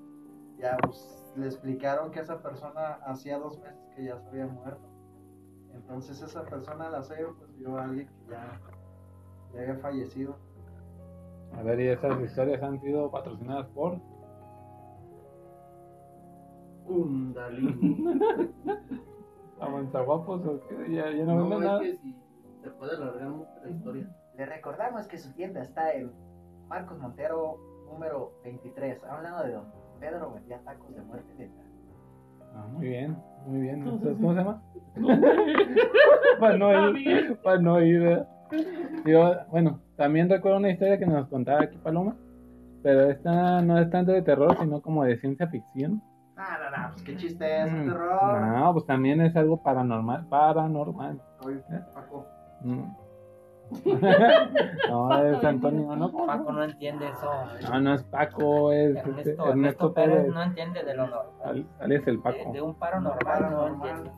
[0.60, 4.88] Ya pues le explicaron que esa persona hacía dos meses que ya se había muerto.
[5.74, 8.62] Entonces esa persona al aseo pues vio a alguien que ya,
[9.56, 10.36] ya había fallecido.
[11.58, 14.00] A ver, ¿y esas historias han sido patrocinadas por?
[16.90, 18.04] Kundalini.
[19.62, 20.94] ¿Avanza guapos o qué?
[20.96, 21.80] Ya, ya no, No, venden es nada.
[21.82, 22.16] que si
[22.64, 24.10] se puede alargar mucho la historia.
[24.38, 26.12] Le recordamos que su tienda está en
[26.68, 27.58] Marcos Montero,
[27.92, 31.62] número 23, a un lado de donde Pedro vendía tacos de muerte lenta.
[32.56, 33.84] Ah, muy bien, muy bien.
[33.84, 34.64] Entonces, ¿Cómo se llama?
[36.40, 37.38] Para no ir.
[37.44, 38.00] Para no ir.
[38.00, 38.28] ¿verdad?
[39.06, 42.16] Yo, bueno, también recuerdo una historia que nos contaba aquí Paloma.
[42.82, 46.02] Pero esta no es tanto de terror, sino como de ciencia ficción.
[46.42, 48.42] Ah, no, no, pues qué chiste es, Mm, un terror.
[48.42, 50.26] No, pues también es algo paranormal.
[50.30, 51.22] Paranormal.
[51.46, 51.60] Oye,
[51.94, 52.26] Paco.
[52.62, 52.84] Mm.
[54.90, 56.12] no, es Antonio, ¿no?
[56.26, 57.30] Paco no entiende eso.
[57.70, 60.34] No, no es Paco, es este, Ernesto, Ernesto Ernesto Pérez Pérez.
[60.34, 61.28] no entiende de lo normal.
[61.44, 62.52] Al- Alias el De, Paco.
[62.54, 64.12] de un paro normal no entiende.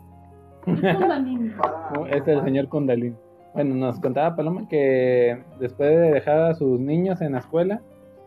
[2.12, 3.18] Este es el señor Condalín.
[3.54, 7.82] Bueno, nos contaba Paloma que después de dejar a sus niños en la escuela,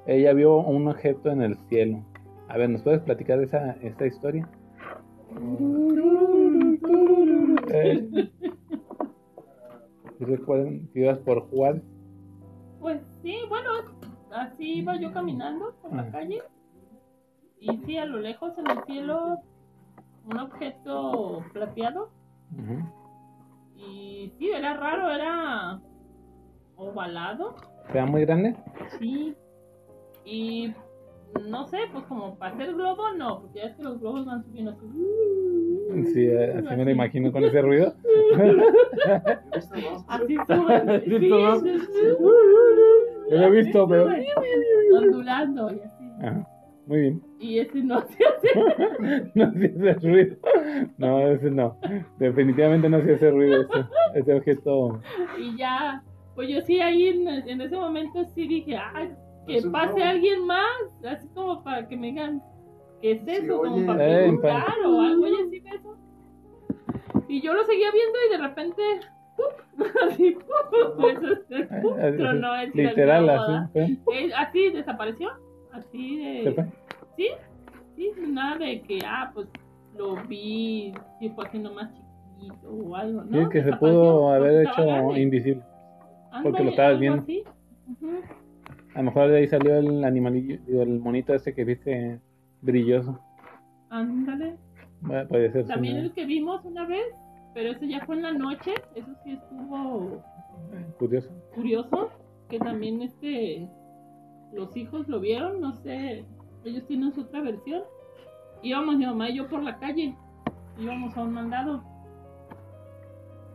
[0.07, 2.03] ella vio un objeto en el cielo.
[2.49, 4.49] A ver, ¿nos puedes platicar esa, esta historia?
[7.73, 8.09] Eh,
[10.19, 11.83] ¿sí ¿Recuerdan que ibas por Juárez?
[12.81, 13.71] Pues sí, bueno,
[14.33, 16.11] así iba yo caminando por la Ah.
[16.13, 16.43] calle.
[17.59, 19.39] Y sí, a lo lejos en el cielo,
[20.27, 22.11] un objeto plateado.
[23.77, 25.81] Y sí, era raro, era
[26.77, 27.57] ovalado.
[27.91, 28.55] ¿Era muy grande?
[28.99, 29.35] Sí.
[30.25, 30.75] Y
[31.43, 34.43] no sé, pues como para hacer globo, no, porque ya es que los globos van
[34.45, 34.87] subiendo así.
[36.13, 37.95] Sí, así me lo imagino con ese ruido.
[40.09, 41.03] Así suben.
[41.05, 41.29] Sí.
[43.31, 44.09] Yo lo he visto, pero...
[44.97, 46.05] Ondulando y así.
[46.21, 46.49] Ajá,
[46.87, 47.23] muy bien.
[47.39, 49.31] Y ese no se hace.
[49.35, 50.37] No hacía ese ruido.
[50.99, 51.79] No, ese no.
[52.19, 55.01] Definitivamente no hacía ese ruido ese, ese objeto.
[55.39, 56.03] Y ya,
[56.35, 59.11] pues yo sí ahí en, en ese momento sí dije, ay,
[59.47, 60.05] que Es un pase globo.
[60.11, 62.43] alguien más, así como para que me digan,
[63.01, 63.61] ¿qué es eso?
[63.61, 63.71] oye.
[63.71, 65.97] Como para Eh, preguntar o algo, oye, sí eso.
[67.29, 68.83] Y yo lo seguía viendo y de repente,
[69.37, 69.79] ¡pup!
[70.11, 71.05] así, ¡pup!
[71.05, 71.99] Eso, ¡pup!
[71.99, 73.99] Eh, tronó el Literal, así.
[74.13, 75.31] Eh, así desapareció,
[75.73, 76.67] así de...
[77.17, 77.29] Sí,
[77.97, 79.49] sí, nada de que, ah, pues
[79.97, 83.45] lo vi, si fue haciendo más chiquito o algo, ¿no?
[83.45, 85.21] Sí, que se pudo haber hecho grande.
[85.21, 85.63] invisible.
[86.43, 87.23] porque Ándale, lo estabas viendo.
[87.23, 87.45] así.
[87.89, 88.11] Ujú.
[88.95, 92.21] A lo mejor de ahí salió el animalillo, el monito ese que viste
[92.63, 93.19] brilloso.
[93.91, 94.57] Ándale.
[95.01, 95.67] Bueno, puede ser.
[95.67, 97.05] También el que vimos una vez,
[97.55, 100.23] pero ese ya fue en la noche, eso sí estuvo
[100.99, 101.31] Curioso.
[101.55, 102.11] curioso,
[102.49, 103.69] que también este
[104.53, 106.25] los hijos lo vieron, no sé,
[106.65, 107.83] ellos tienen su otra versión.
[108.63, 110.17] Íbamos mi mamá y yo por la calle,
[110.79, 111.83] íbamos a un mandado.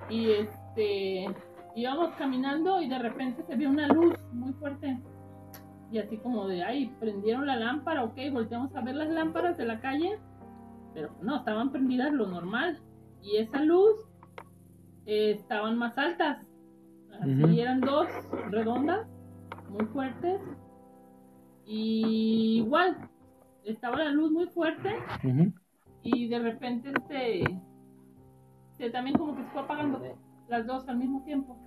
[0.10, 1.28] Y este
[1.76, 4.98] íbamos caminando y de repente se vio una luz muy fuerte.
[5.92, 9.66] Y así como de, ay, prendieron la lámpara, ok, volteamos a ver las lámparas de
[9.66, 10.20] la calle,
[10.94, 12.80] pero no, estaban prendidas lo normal.
[13.22, 13.96] Y esa luz
[15.06, 16.46] eh, estaban más altas.
[17.20, 18.08] Así eran dos
[18.50, 19.08] redondas,
[19.70, 20.40] muy fuertes.
[21.66, 23.10] Y igual,
[23.64, 24.90] estaba la luz muy fuerte
[26.02, 27.44] y de repente este
[28.72, 30.02] se también como que se fue apagando
[30.48, 31.58] las dos al mismo tiempo.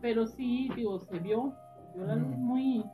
[0.00, 1.54] Pero sí, digo, se vio,
[1.92, 2.84] se vio la luz muy,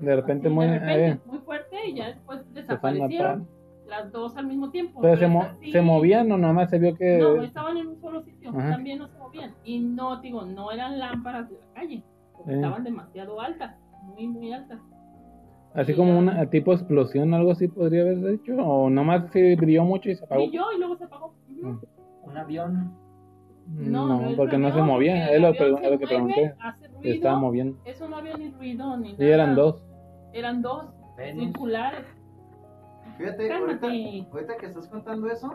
[0.00, 0.66] De repente, así, muy.
[0.66, 3.48] de repente, eh, muy fuerte y ya después desaparecieron
[3.86, 5.00] las dos al mismo tiempo.
[5.00, 7.18] pero se, Pero mo- esas sí- se movían o nomás se vio que.
[7.18, 8.70] No, estaban en un solo sitio, Ajá.
[8.70, 9.54] también no se movían.
[9.64, 12.02] Y no, digo, no eran lámparas de la calle,
[12.36, 12.56] porque Eh.
[12.56, 14.78] estaban demasiado altas, muy, muy altas.
[15.74, 18.56] Así como una tipo explosión, algo así podría haber hecho.
[18.56, 20.42] O nomás se brilló mucho y se apagó.
[20.42, 21.34] Y yo, y luego se apagó.
[21.62, 21.80] Ujú.
[22.24, 22.92] Un avión.
[23.68, 25.30] No, no porque no se movía.
[25.32, 26.54] Es lo, se que mueve, pregunté.
[26.58, 27.14] hace Se ruido.
[27.14, 27.78] estaba moviendo.
[27.84, 29.24] Eso no había ni ruido ni Y nada.
[29.34, 29.80] eran dos.
[30.32, 31.44] Eran dos, Venus.
[31.44, 32.06] circulares.
[33.18, 33.86] Fíjate, ahorita,
[34.32, 35.52] ahorita que estás contando eso,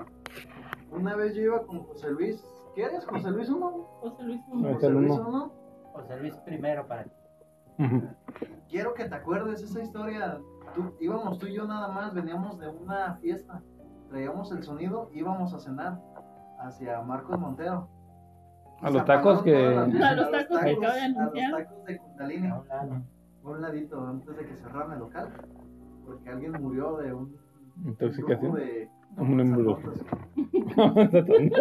[0.92, 2.46] una vez yo iba con José Luis.
[2.76, 3.88] ¿Qué eres, José Luis uno?
[4.02, 4.74] José Luis Es Muñoz.
[4.74, 5.28] José el Luis uno.
[5.30, 5.52] uno.
[5.94, 7.12] José Luis primero para ti.
[8.70, 10.40] Quiero que te acuerdes esa historia.
[10.76, 13.62] Tú, íbamos tú y yo nada más, veníamos de una fiesta.
[14.10, 16.00] Traíamos el sonido, íbamos a cenar
[16.60, 17.88] hacia Marcos Montero.
[18.82, 21.52] A los tacos que- A los tacos que acaba de a los anunciar.
[21.52, 22.50] tacos de Kundalini.
[23.46, 25.30] Por un ladito antes de que cerraran el local.
[26.06, 27.36] Porque alguien murió de un
[27.86, 28.56] Intoxicación.
[28.56, 29.82] de Un embrujo.
[29.82, 30.06] sacerdotes.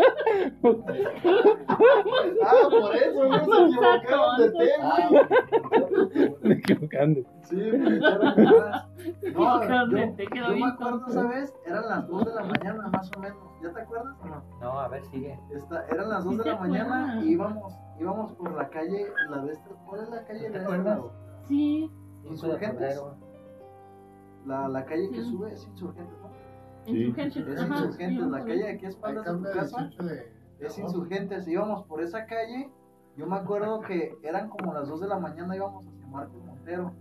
[2.47, 4.95] Ah, por eso, no se equivocaron de tema.
[6.43, 7.21] Me equivocando.
[7.43, 8.35] Sí, me echaron.
[9.35, 9.99] No, yo,
[10.35, 13.39] yo me acuerdo vez, eran las 2 de la mañana más o menos.
[13.63, 14.43] ¿Ya te acuerdas o no?
[14.61, 15.39] No, a ver, sigue.
[15.51, 19.39] Esta, eran las 2 Sí de la mañana y íbamos, íbamos por la calle, la
[19.43, 21.01] de esta, ¿cuál es la calle ¿Te de esta?
[21.49, 21.91] Sí,
[22.25, 23.03] Insurgentes.
[24.47, 25.31] La, la calle que Sí.
[25.31, 26.31] sube es Insurgentes, ¿no?
[26.87, 27.47] insurgentes.
[27.49, 29.79] Es ajá, Insurgentes, sí, la calle de aquí a espaldas de tu casa.
[29.89, 30.33] 18 de.
[30.61, 32.71] Es Insurgentes, íbamos por esa calle.
[33.17, 36.93] Yo me acuerdo que eran como las 2 de la mañana, íbamos hacia Marcos Montero.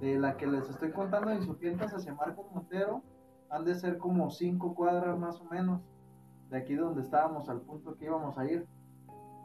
[0.00, 3.02] De la que les estoy contando de Insurgentes hacia Marcos Montero,
[3.50, 5.80] han de ser como 5 cuadras más o menos.
[6.50, 8.66] De aquí donde estábamos, al punto que íbamos a ir.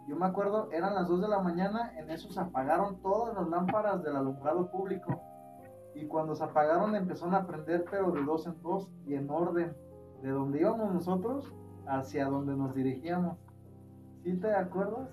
[0.08, 3.48] Yo me acuerdo, eran las 2 de la mañana, en eso se apagaron todas las
[3.50, 5.22] lámparas del alumbrado público.
[5.96, 9.76] Y cuando se apagaron empezaron a prender, pero de dos en dos y en orden.
[10.22, 11.54] De donde íbamos nosotros
[11.88, 13.38] hacia donde nos dirigíamos.
[14.24, 15.10] ¿Sí te acuerdas?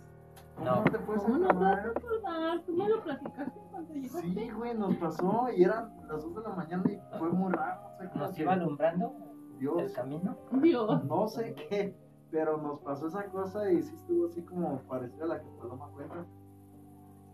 [0.56, 0.84] ¿Cómo No.
[0.84, 2.60] te puedes ¿Cómo no vas a acordar?
[2.64, 4.22] Tú me lo platicaste cuando llegaste.
[4.22, 7.80] Sí, güey, nos pasó y eran las 2 de la mañana y fue muy raro.
[7.98, 9.12] No sé Nos iba alumbrando
[9.52, 10.36] el Dios, camino.
[10.52, 11.04] Dios.
[11.04, 11.96] no sé qué,
[12.34, 15.88] pero nos pasó esa cosa y sí estuvo así como parecida a la que Paloma
[15.94, 16.26] cuenta.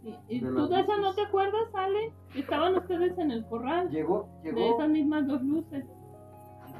[0.03, 2.13] ¿Y, y De tú de esa no te acuerdas, Ale?
[2.35, 3.89] Estaban ustedes en el corral.
[3.89, 5.87] Llegó, De llegó, esas mismas dos luces.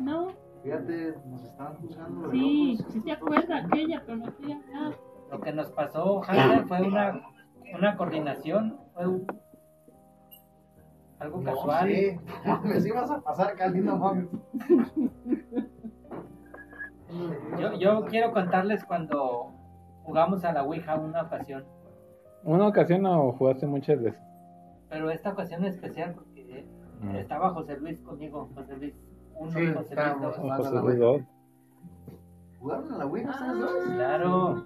[0.01, 0.29] No,
[0.63, 4.99] fíjate, nos estaban juzgando de sí, locos sí se acuerda aquella, pero no quería hablar.
[5.31, 7.23] Lo que nos pasó, Jaime, fue una,
[7.75, 9.27] una coordinación, fue un-
[11.21, 11.89] algo No casual.
[11.89, 12.21] sé,
[12.65, 14.29] me ibas a pasar, Cali, no mames.
[17.59, 19.53] Yo, yo quiero contarles cuando
[20.05, 21.65] jugamos a la Ouija una ocasión,
[22.45, 24.21] Una ocasión o jugaste muchas veces.
[24.89, 26.67] pero esta ocasión es especial porque
[27.01, 27.17] Mm.
[27.17, 28.95] estaba José Luis conmigo, José Luis
[29.35, 30.37] uno, Sí, José Luis estábamos dos.
[30.37, 30.65] jugando.
[30.65, 31.07] José la Luis Ouija.
[31.07, 31.23] dos.
[32.61, 33.85] ¿Jugaron a la Ouija ustedes dos?
[33.95, 34.65] Claro,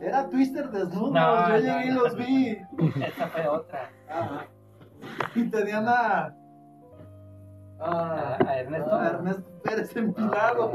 [0.00, 2.02] Era Twister desnudo, No, yo no, llegué y no.
[2.02, 2.58] los vi.
[3.06, 3.88] esa fue otra.
[4.10, 4.46] Ajá.
[5.34, 6.34] Y tenían a.
[7.80, 8.94] A, A, Ernesto.
[8.94, 10.72] a Ernesto Pérez empilado.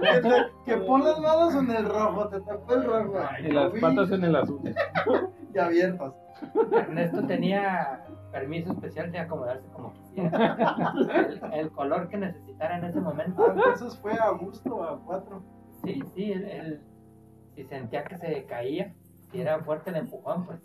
[0.00, 3.14] que, te- que pon las manos en el rojo, te tapó el rojo.
[3.42, 4.60] Y las vi, patas en el azul.
[5.54, 6.12] Y abiertas.
[6.72, 10.56] Ernesto tenía permiso especial de acomodarse como quisiera.
[10.96, 13.44] el, el color que necesitara en ese momento.
[13.48, 15.44] Ah, Entonces fue a gusto, a cuatro.
[15.84, 16.80] Sí, sí, él, él-
[17.54, 18.92] si sentía que se caía,
[19.30, 20.60] si era fuerte el empujón, pues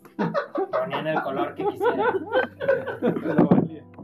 [0.72, 2.06] ponían el color que quisiera.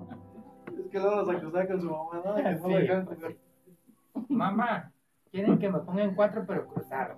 [0.95, 2.35] Es que luego nos acusaba con su mamá, ¿no?
[2.35, 3.35] Que no Sí, lo dejaban pues, jugar.
[4.29, 4.91] Mamá,
[5.29, 7.15] quieren que me ponga en cuatro pero cruzado.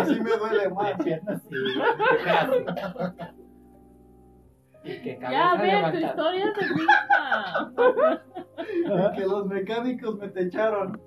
[0.00, 0.94] Así me duele más.
[1.04, 1.54] Piernas, sí.
[4.82, 6.66] Y que Ya, a ver, tu historia es de
[8.90, 9.12] Wicca.
[9.14, 11.00] que los mecánicos me techaron.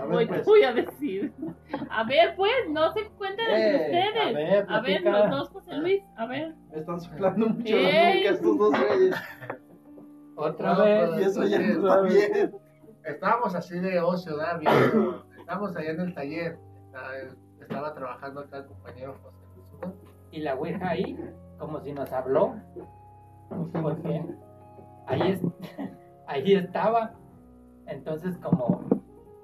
[0.00, 0.46] A Voy, ver, pues.
[0.46, 1.32] voy a decir.
[1.90, 4.26] A ver, pues, no se cuenten entre Eh, ustedes.
[4.26, 6.02] a ver, a ver, los dos, José Luis.
[6.16, 6.54] A ver.
[6.70, 8.20] Me están soplando mucho la Ey.
[8.22, 9.16] nuca estos dos güeyes.
[10.36, 11.10] Otra No, vez.
[11.18, 12.52] Y eso ya está bien.
[13.04, 14.58] Estábamos así de ocio, ¿verdad?
[14.60, 16.58] Viendo- Estábamos allá en el taller.
[16.86, 17.08] Estaba,
[17.60, 19.36] estaba trabajando acá el compañero José
[19.82, 19.94] Luis.
[20.30, 21.18] Y la Ouija ahí,
[21.58, 22.54] como si nos habló.
[23.82, 24.22] Porque
[25.06, 25.40] ahí, es,
[26.26, 27.14] ahí estaba.
[27.86, 28.84] Entonces, como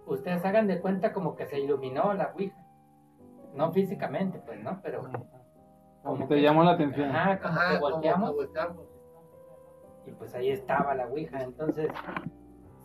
[0.07, 2.57] ustedes hagan de cuenta, como que se iluminó la Ouija.
[3.55, 4.81] No físicamente, pues, ¿no?
[4.83, 5.05] Pero.
[6.03, 7.11] Como te llamó la atención.
[7.15, 8.31] Ajá, como Ajá, que como volteamos.
[8.31, 8.85] que volteamos.
[10.07, 11.43] Y pues ahí estaba la Ouija.
[11.43, 11.89] Entonces,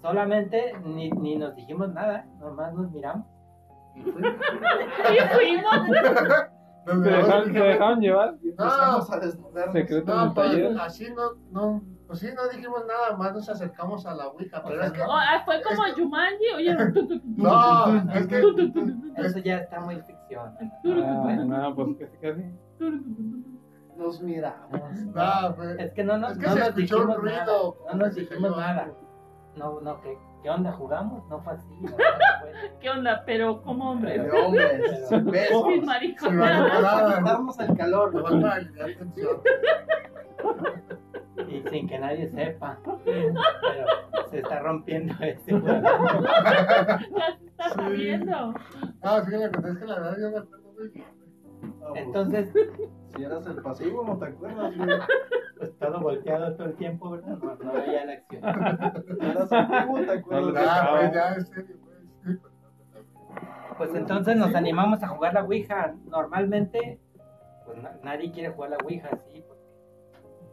[0.02, 3.26] solamente ni, ni nos dijimos nada, nomás nos miramos.
[3.96, 4.02] Y
[5.34, 5.90] fuimos.
[6.86, 8.36] Nos ¿Se miramos dejaron, dijimos, dejaron llevar?
[8.58, 9.74] A desnudarnos.
[9.74, 10.78] Secreto en No, el pues taller.
[10.80, 14.82] así no, no, pues sí, no dijimos nada más, nos acercamos a la Ouija, pero
[14.84, 16.46] es que, Oh, ah, fue como Jumanji.
[16.56, 18.42] Oye, tu, tu, tu, tu, no, es que,
[19.18, 20.56] Eso ya está muy ficción.
[20.86, 22.44] Ah, no, pues casi, casi.
[23.96, 24.72] Nos miramos.
[25.14, 27.38] no, pues, Es que no, nos- Es que no se nos escuchó un dijimos ruido,
[27.38, 27.62] nada.
[27.62, 28.92] como No nos que dijimos nada.
[29.56, 30.72] No, no, ¿qué, ¿qué onda?
[30.72, 31.28] ¿Jugamos?
[31.30, 31.68] No fue así.
[31.82, 31.92] no.
[32.80, 33.22] ¿Qué onda?
[33.26, 34.18] Pero, ¿cómo, hombre?
[34.18, 35.64] De hombres, sin besos.
[35.68, 36.40] Sin se maricona.
[36.42, 38.14] va a parar, Darnos el calor.
[38.16, 39.42] nomás para aliviar tensión.
[41.48, 42.78] Y sin que nadie sepa.
[43.06, 43.34] Pero
[44.30, 45.34] se está rompiendo juego.
[45.62, 48.54] Ya se está sabiendo.
[49.02, 51.06] Ah, sí, la verdad es que la verdad yo me acuerdo muy bien.
[51.96, 52.54] Entonces,
[53.16, 54.90] Si eras el pasivo, no te acuerdas, güey.
[55.58, 57.38] pues todo volteado todo el tiempo, ¿verdad?
[57.38, 58.42] No, no veía la acción.
[59.20, 60.54] Si eras activo, te acuerdas.
[60.54, 61.76] le Ah, pues ya, en serio,
[62.24, 62.38] pues.
[63.78, 65.94] Pues entonces nos animamos a jugar la Ouija.
[66.06, 67.00] Normalmente,
[67.66, 69.39] pues na- nadie quiere jugar la Ouija así,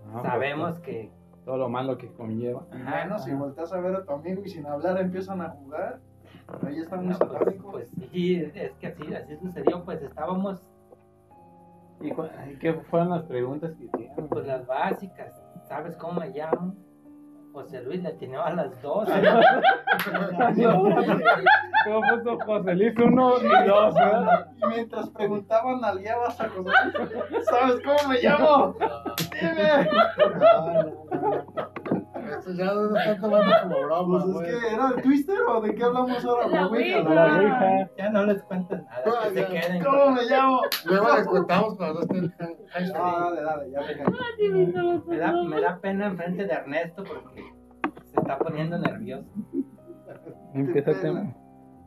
[0.07, 1.11] No, pues, sabemos que.
[1.45, 2.67] Todo lo malo que conlleva.
[2.71, 6.01] Bueno, si volteas a ver a tu amigo y sin hablar empiezan a jugar,
[6.67, 9.85] ahí están muy no, pues, pues sí, es que así, así sucedió.
[9.85, 10.61] Pues estábamos,
[12.01, 14.29] ¿Y qué fueron las preguntas que hicieron?
[14.29, 15.41] pues las básicas.
[15.69, 16.75] ¿Sabes cómo me llamo?
[17.57, 19.09] José Luis le atinó a las dos.
[21.87, 23.95] ¿Cómo puso José Luis uno y dos,
[24.69, 26.71] mientras preguntaban, aliabas a José.
[27.45, 28.77] ¿Sabes cómo me llamo?
[29.41, 29.89] Dime.
[32.31, 34.49] Esto ya no lo están tomando como broma, Pues güey.
[34.51, 36.99] es que era el twister o de qué hablamos ahora, La Ouija.
[37.03, 37.91] La Ouija.
[37.97, 39.85] Ya no les cuento nada, que se queden.
[39.85, 40.61] ¿Cómo me llamo?
[40.87, 42.35] Luego les contamos cuando esté el
[42.68, 43.03] hashtag.
[43.03, 43.87] Ah, dale, dale, ya me.
[43.87, 47.45] Así me los da, me da pena enfrente de Ernesto porque
[48.05, 49.29] se está poniendo nervioso.
[50.55, 51.35] Empieza a tem-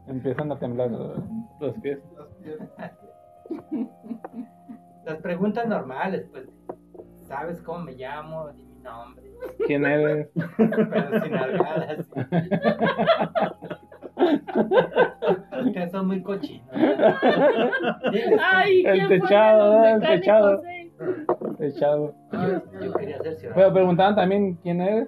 [0.08, 1.18] empiezan a temblar los
[1.60, 2.00] los pies.
[2.18, 2.70] Las piernas.
[5.06, 6.48] Las preguntas normales, pues,
[7.28, 8.50] ¿sabes cómo me llamo?
[9.66, 10.28] ¿Quién eres?
[10.58, 12.10] Pero sin algadas.
[15.66, 16.68] Ustedes son muy cochinos.
[18.42, 19.94] Ay, El ¿quién fue techado, de los ¿verdad?
[19.94, 20.64] El mecánicos, techado.
[20.66, 20.92] eh?
[21.62, 22.14] Echado.
[22.32, 23.74] yo, yo quería ser Pero ciudadano.
[23.74, 25.08] preguntaban también quién eres.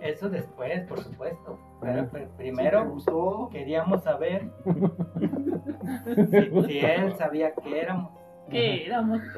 [0.00, 1.58] Eso después, por supuesto.
[1.80, 2.96] Pero pr- ¿Sí te primero
[3.50, 4.48] queríamos saber
[6.30, 8.12] si, si él sabía que éramos.
[8.50, 9.20] ¿Qué éramos?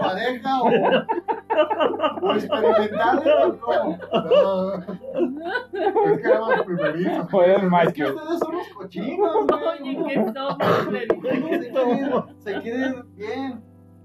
[0.00, 3.98] ¿Pareja o, o experimentales o cómo?
[4.12, 7.28] No, es que éramos primerizos.
[7.34, 9.46] Eres Es que ustedes son los cochinos.
[9.80, 10.56] Oye, ¿qué somos?
[10.90, 13.62] Se quieren, se quieren bien.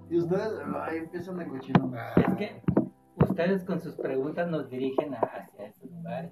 [0.10, 0.52] Y ustedes
[0.84, 1.92] ay, empiezan de cochino.
[2.16, 2.62] Es que
[3.16, 6.32] ustedes con sus preguntas nos dirigen a- hacia esos lugares.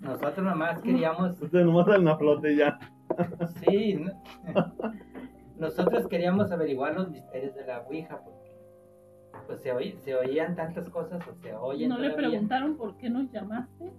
[0.00, 2.78] Nosotros nomás queríamos, Ustedes nomás salen a flote ya.
[3.60, 4.12] sí, no-
[5.56, 8.52] nosotros queríamos averiguar los misterios de la Ouija porque
[9.46, 13.10] pues se, oí- se oían tantas cosas o se oyen ¿No le preguntaron por qué
[13.10, 13.92] nos llamaste?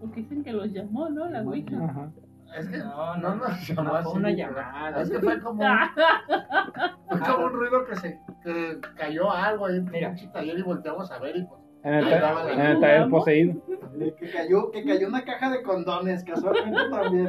[0.00, 1.28] Porque dicen que los llamó, ¿no?
[1.28, 1.76] La Ouija.
[1.84, 2.12] Ajá.
[2.58, 4.36] Es que No, no, no, nos no, llamó fue así, una güey.
[4.36, 5.00] llamada.
[5.02, 5.62] Es que fue como,
[7.08, 10.12] fue como un ruido que se que cayó algo ahí en Mira.
[10.12, 13.60] el taller y volteamos a ver y pues En el, en el taller poseído.
[14.18, 17.28] Que cayó, que cayó una caja de condones, casualmente también.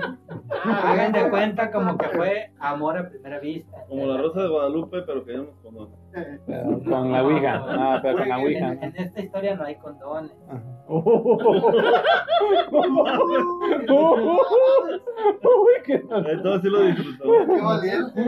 [0.63, 3.83] Hagan de cuenta como que fue amor a primera vista.
[3.89, 5.89] Como la Rosa de Guadalupe, pero que no con
[6.47, 7.65] Pero con la Ouija.
[7.67, 8.71] Ah, pero con la Ouija.
[8.71, 10.31] En, en esta historia no hay condones.
[10.87, 11.03] Uy,
[15.85, 17.23] qué Entonces sí lo disfrutó.
[17.45, 18.21] Qué valiente.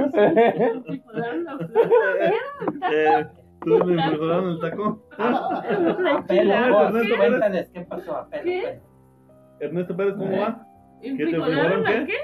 [3.61, 4.59] ¿Tú le prepararon el
[6.71, 8.43] vos, cuéntales qué pasó, apelo.
[8.43, 8.79] ¿Qué?
[9.59, 10.65] Ernesto Pérez, ¿cómo va?
[11.01, 12.05] ¿Qué te ¿Enfrijolaron prepararon la qué?
[12.05, 12.17] qué?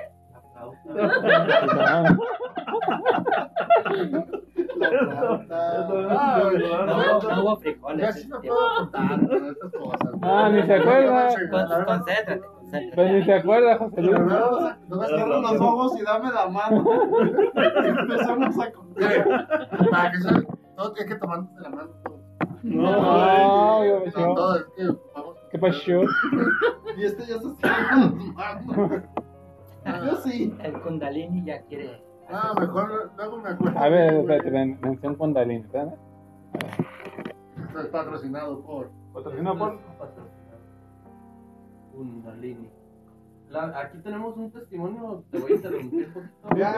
[1.80, 2.04] Ah,
[6.86, 8.28] No, hubo- no hubo frijoles.
[10.22, 11.28] Ah, ni se acuerda.
[11.52, 12.42] Con- Concéntrate,
[12.74, 12.96] concéntrate.
[12.96, 14.20] Pues ni se acuerda, José Luis.
[14.90, 16.84] Nomás cierra los ojos y dame la mano.
[18.00, 19.50] Empezamos a contar.
[19.92, 21.90] Para que se- todo tiene que tomarse de la mano.
[22.04, 22.20] todo.
[22.64, 24.84] No, yo- No, todo es que
[25.16, 25.38] vamos.
[25.52, 25.92] ¿Qué pasó?
[26.98, 29.02] Y este ya se está tomando.
[30.06, 30.56] Yo sí.
[30.62, 32.04] El Kundalini ya quiere.
[32.32, 33.80] Ah, mejor luego me acuerdo.
[33.80, 35.94] A ver, espérate, ven, mención Kundalini, espérame.
[37.68, 38.92] Esto es patrocinado por.
[39.14, 39.80] Patrocinado por.
[41.94, 42.70] Kundalini.
[43.50, 46.58] La- aquí tenemos un testimonio, te voy a interrumpir un poquito.
[46.58, 46.72] Ya.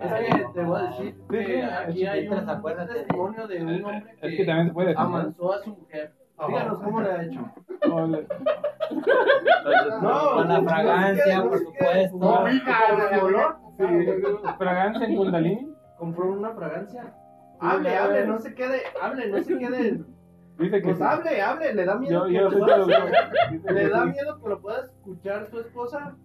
[0.00, 2.46] Es que te voy a decir que sí, aquí hay un
[2.88, 5.00] testimonio de un hombre Es que, que también se puede decir.
[5.00, 6.12] amansó a su mujer.
[6.48, 7.40] Díganos cómo le ha hecho.
[10.02, 12.16] No, Con la fragancia, por supuesto.
[12.18, 12.44] No,
[14.58, 15.74] fragancia en Kundalini.
[15.98, 17.14] compró una fragancia.
[17.60, 20.00] Hable, hable, no se quede, hable, no se quede.
[20.58, 21.02] Dice que Pues sí.
[21.02, 23.50] hable, hable, le da miedo Yo, que yo lo soy pueda- traductor.
[23.52, 24.10] Dice que le da sí.
[24.10, 26.16] miedo que lo pueda escuchar su esposa.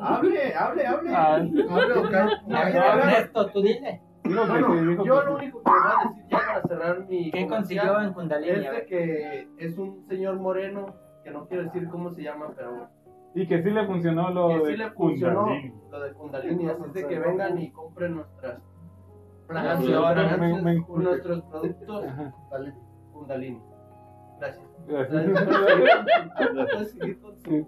[0.00, 1.10] Hable, hable, hable.
[1.14, 2.28] Ay, Hable o cae.
[2.46, 2.98] Ya quiere hablar.
[3.08, 4.02] Ernesto, tú dile.
[4.24, 7.46] que Bueno, yo que lo único que voy a decir ya para cerrar mi ¿Qué
[7.46, 8.50] consiguió en Kundalini?
[8.52, 8.86] es A de ver.
[8.86, 10.94] que es un señor moreno
[11.24, 12.88] que no quiero decir cómo se llama, pero
[13.34, 15.74] Y que sí le funcionó lo que de sí le funcionó Kundalini.
[15.90, 18.60] lo de Kundalini, así es de que vengan y compren nuestras
[19.46, 20.38] fragancias,
[20.88, 22.04] nuestros productos.
[23.18, 23.60] Kundalini.
[24.40, 24.64] Gracias.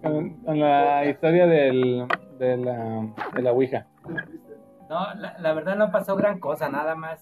[0.02, 2.06] Con la historia del,
[2.38, 3.86] de, la, de la Ouija.
[4.88, 7.20] No, la, la verdad no pasó gran cosa, nada más.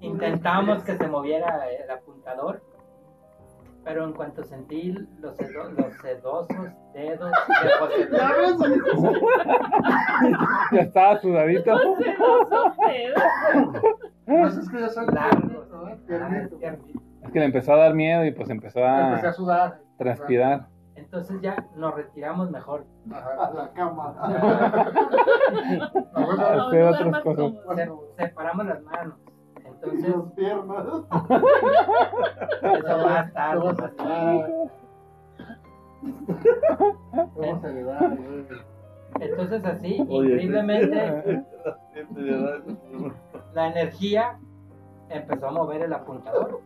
[0.00, 2.62] Intentamos que se moviera el apuntador,
[3.84, 7.30] pero en cuanto sentí los, sedo- los sedosos dedos
[7.62, 9.20] de José Luis,
[10.72, 11.74] Ya estaba sudadito.
[14.26, 15.84] Es que ya soy largos, ¿no?
[17.24, 19.80] Es que le empezó a dar miedo y pues empezó Empecé a a sudar.
[19.98, 20.66] transpirar.
[20.94, 22.84] Entonces ya nos retiramos mejor.
[23.12, 24.14] A la cama.
[26.38, 27.52] a hacer otras cosas.
[27.76, 27.90] Se-
[28.24, 29.14] separamos las manos.
[29.56, 30.84] Y Entonces, las piernas.
[32.62, 33.58] eso va a estar.
[33.58, 33.88] Vamos va a
[37.66, 38.04] a ayudar.
[38.04, 38.16] A.
[39.20, 41.42] Entonces así, Oye, increíblemente,
[43.54, 44.38] la energía
[45.08, 46.60] empezó a mover el apuntador.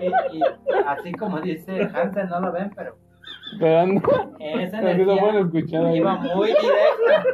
[0.00, 0.06] Y,
[0.36, 0.40] y
[0.86, 2.96] así como dice Hansen, no lo ven, pero
[3.58, 4.00] Pero no,
[4.38, 5.46] esa pueden energía
[5.86, 5.96] ahí.
[5.98, 7.24] iba muy directa.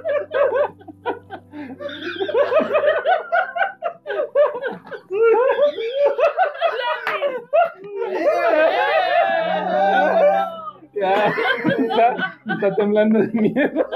[10.95, 11.33] Ya,
[11.79, 13.87] está, está temblando de miedo.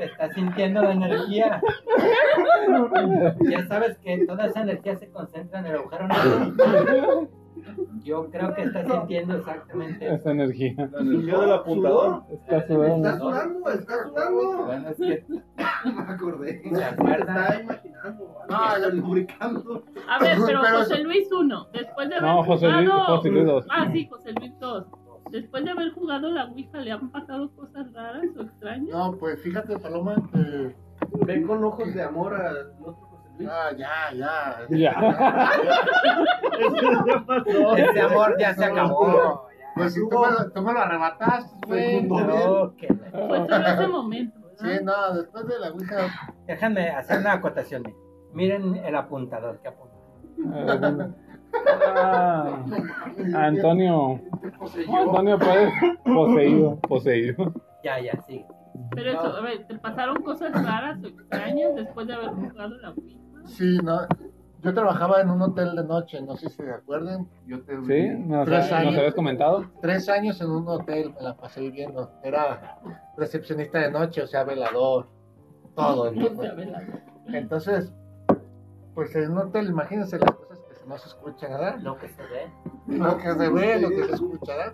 [0.00, 1.60] Estás sintiendo la energía.
[3.50, 7.28] Ya sabes que toda esa energía se concentra en el agujero negro.
[8.04, 10.14] Yo creo que estás sintiendo exactamente eso.
[10.14, 10.74] Esa energía.
[10.92, 12.22] La energía del apuntador.
[12.30, 13.08] Está sudando.
[13.08, 14.64] Está sudando, está sudando.
[14.66, 15.24] Bueno, es que
[15.84, 16.62] Me acordé.
[16.62, 16.68] se.
[16.70, 18.34] Está imaginando.
[18.48, 19.84] Ah, ya lubricando.
[20.08, 23.16] A ver, pero Pero- José Luis 1, después de haber No, José Luis- jugado...
[23.16, 23.66] José Luis dos.
[23.70, 24.86] Ah, sí, José Luis 2.
[25.30, 28.88] Después de haber jugado la Ouija, ¿le han pasado cosas raras o extrañas?
[28.90, 30.14] No, pues fíjate, Paloma.
[30.32, 30.74] que-
[31.26, 33.07] Ve con ojos de amor al otro.
[33.46, 34.66] Ah, ya, ya.
[34.70, 34.92] Ya.
[37.00, 37.76] ya pasó.
[37.76, 39.46] Ese amor ya se acabó.
[39.74, 42.02] Pues si tú me, lo- tú me lo arrebataste, güey.
[42.02, 45.96] No, que Fue solo ese momento, Sí, no, después de la Ouija.
[46.46, 47.84] Déjenme hacer una acotación.
[48.32, 51.14] Miren el apuntador que apunta.
[51.96, 52.58] Ah,
[53.36, 54.20] Antonio.
[54.98, 55.72] Antonio Pérez.
[56.04, 56.76] Poseído.
[56.80, 57.52] Poseído.
[57.84, 58.44] Ya, ya, sí.
[58.94, 62.90] Pero eso, a ver, ¿te pasaron cosas raras o extrañas después de haber jugado la
[62.90, 63.16] Ouija?
[63.48, 64.06] Sí, no.
[64.60, 67.28] Yo trabajaba en un hotel de noche, no sé si se acuerdan.
[67.46, 68.08] Yo te ¿Sí?
[68.26, 68.96] ¿Nos, tres nos años.
[68.96, 69.70] habías comentado?
[69.80, 72.10] Tres años en un hotel, me la pasé viviendo.
[72.24, 72.80] Era
[73.16, 75.06] recepcionista de noche, o sea, velador,
[75.76, 76.12] todo.
[77.28, 77.92] Entonces,
[78.94, 81.76] pues en un hotel, imagínense las cosas que se no se escucha nada.
[81.76, 82.50] Lo que se ve.
[82.88, 84.72] Lo que se ve, lo que se escucha, ¿verdad?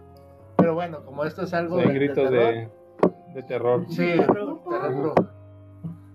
[0.56, 2.70] Pero bueno, como esto es algo Hay de, gritos terror, de,
[3.34, 3.84] de terror.
[3.90, 5.14] Sí, terror.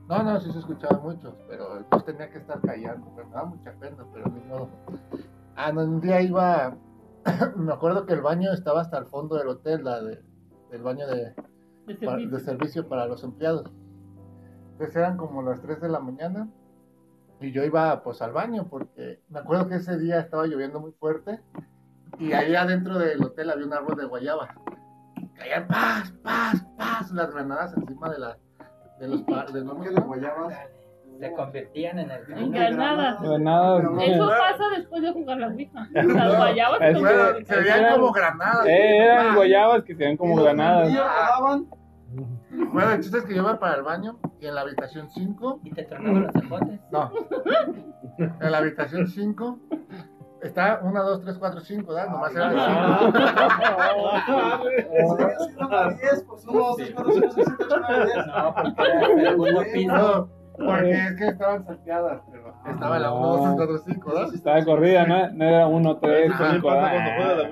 [0.09, 4.03] No, no, sí se escuchaban muchos, pero tenía que estar callando, me daba mucha pena,
[4.11, 4.67] pero ni modo.
[5.55, 6.75] Ah, no, un día iba,
[7.55, 10.19] me acuerdo que el baño estaba hasta el fondo del hotel, la de,
[10.71, 13.71] el baño de servicio para los empleados.
[14.71, 16.49] Entonces eran como las 3 de la mañana
[17.39, 20.91] y yo iba pues al baño porque me acuerdo que ese día estaba lloviendo muy
[20.93, 21.39] fuerte
[22.17, 24.55] y ahí adentro del hotel había un árbol de guayaba.
[25.35, 28.37] Caían paz, paz, paz las granadas encima de la
[28.99, 30.53] de los de los ¿Qué de guayabas?
[31.19, 33.17] Se convertían en el granadas.
[33.21, 35.87] Eso pasa después de jugar la Ouija.
[35.91, 38.65] Las guayabas se convierten- se veían como granadas.
[38.67, 40.89] Eh, eran guayabas que se ven como granadas.
[42.71, 45.59] Bueno, el chiste es que yo iba para el baño y en la habitación 5
[45.63, 46.79] Y te tronaban los zapotes.
[46.91, 47.11] No.
[48.17, 49.59] En la habitación 5
[50.41, 52.09] está 1, 2, 3, 4, 5, ¿verdad?
[52.09, 52.55] Nomás era de
[58.27, 59.71] No, porque era el segundo 5.
[59.73, 60.29] piso.
[60.57, 64.33] No, porque es que estaban salteadas, pero estaba la 1, 2, 3, 4, 5, ¿verdad?
[64.33, 65.29] Estaba corrida, ¿no?
[65.31, 66.51] No era uno, tres, Ajá.
[66.51, 66.67] cinco.
[66.67, 67.49] pasa ah.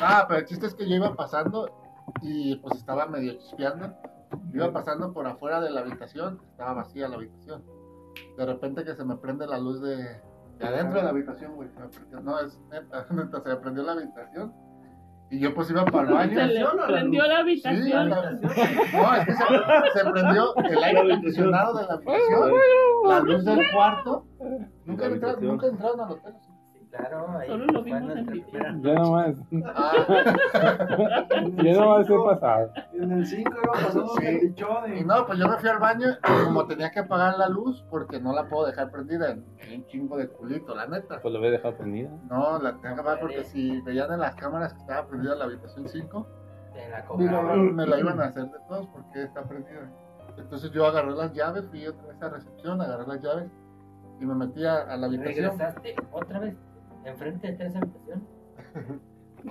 [0.00, 1.70] Ah, pero el chiste es que yo iba pasando
[2.22, 3.94] y pues estaba medio chispeando.
[4.52, 7.62] Iba pasando por afuera de la habitación, estaba vacía la habitación.
[8.36, 10.20] De repente que se me prende la luz de
[10.66, 11.68] adentro de la habitación, güey.
[11.68, 14.52] se me prendió- No, es neta, neta, se me prendió la habitación.
[15.30, 16.40] Y yo pues iba para el baño.
[16.40, 18.08] Se le prendió la habitación.
[18.08, 22.50] la- no, es que se, se prendió el aire acondicionado de la habitación,
[23.04, 24.26] la luz del cuarto.
[24.86, 26.34] Nunca, entraron, nunca entraron al hotel.
[26.98, 29.36] Claro, ahí Solo lo vimos en primera- Yo nomás,
[29.74, 29.92] Ah,
[31.62, 32.70] yo nomás he pasado.
[32.92, 34.26] En el 5 iba pasando Sí.
[34.26, 37.48] el Y no, pues yo me fui al baño y como tenía que apagar la
[37.48, 41.20] luz porque no la puedo dejar prendida en en un chingo de culito, la neta.
[41.20, 42.10] Pues lo había dejado prendida.
[42.30, 45.44] No, la tengo que apagar porque si veían en las cámaras que estaba prendida la
[45.44, 46.26] habitación 5,
[46.74, 47.74] Te la me cobraban.
[47.74, 49.90] me la iban a hacer de todos porque está prendida.
[50.36, 53.50] Entonces yo agarré las llaves, fui otra vez a recepción, agarré las llaves
[54.20, 55.34] y me metí a, a la habitación.
[55.58, 56.56] Regresaste otra vez
[57.08, 58.24] enfrente de tres habitaciones.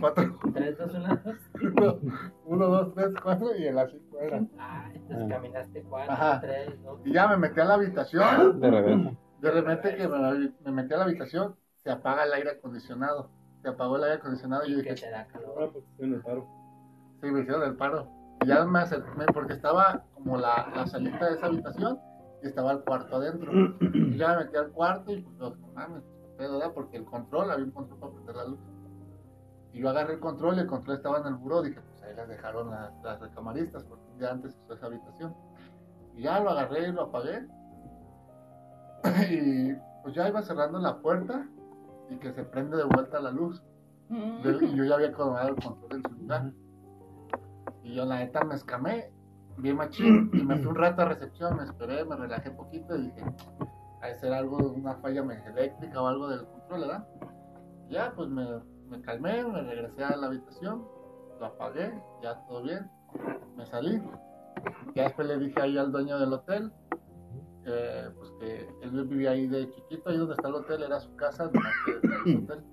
[0.01, 1.35] Cuatro, Tres, dos, una, dos.
[1.63, 1.99] uno,
[2.45, 4.41] uno, dos, tres, cuatro y en las cinco era.
[4.59, 5.29] Ah, entonces Ah.
[5.29, 6.41] caminaste cuatro, Ajá.
[6.41, 6.99] tres, dos.
[7.05, 8.59] Y ya me metí a la habitación.
[8.59, 9.11] De reversa.
[9.39, 13.29] De repente que me, me metí a la habitación, se apaga el aire acondicionado.
[13.61, 15.71] Se apagó el aire acondicionado y yo Que dije, te da calor.
[15.71, 16.45] Pues en el paro.
[17.21, 18.09] sí, me hicieron el paro.
[18.43, 21.97] Y ya me acerqué, porque estaba como la, la salita de esa habitación
[22.43, 23.51] y estaba el cuarto adentro.
[23.93, 26.03] Y ya me metí al cuarto y pues, no mames,
[26.37, 26.73] pedo, ¿verdad?
[26.73, 28.59] Porque el control, había un control para prender la luz.
[29.73, 31.61] Y yo agarré el control y el control estaba en el buró.
[31.61, 35.35] Dije, pues ahí las dejaron las, las recamaristas, porque día antes usó esa habitación.
[36.15, 37.45] Y ya lo agarré y lo apagué.
[39.29, 39.73] y
[40.03, 41.47] pues ya iba cerrando la puerta
[42.09, 43.61] y que se prende de vuelta la luz.
[44.09, 44.41] Mm.
[44.41, 46.51] Yo- y yo ya había acomodado el control en su lugar.
[47.83, 49.11] Y yo la neta me escamé,
[49.57, 53.03] bien machín, y me fui un rato a recepción, me esperé, me relajé poquito y
[53.03, 53.23] dije,
[54.01, 57.07] a ser algo, una falla eléctrica o algo del control, ¿verdad?
[57.89, 58.45] Ya, pues me,
[58.89, 60.85] me calmé, me regresé a la habitación,
[61.39, 62.89] lo apagué, ya todo bien,
[63.55, 64.01] me salí.
[64.95, 66.71] Ya después le dije ahí al dueño del hotel,
[67.65, 71.15] eh, pues que él vivía ahí de chiquito, ahí donde está el hotel, era su
[71.15, 72.63] casa, nomás que su hotel.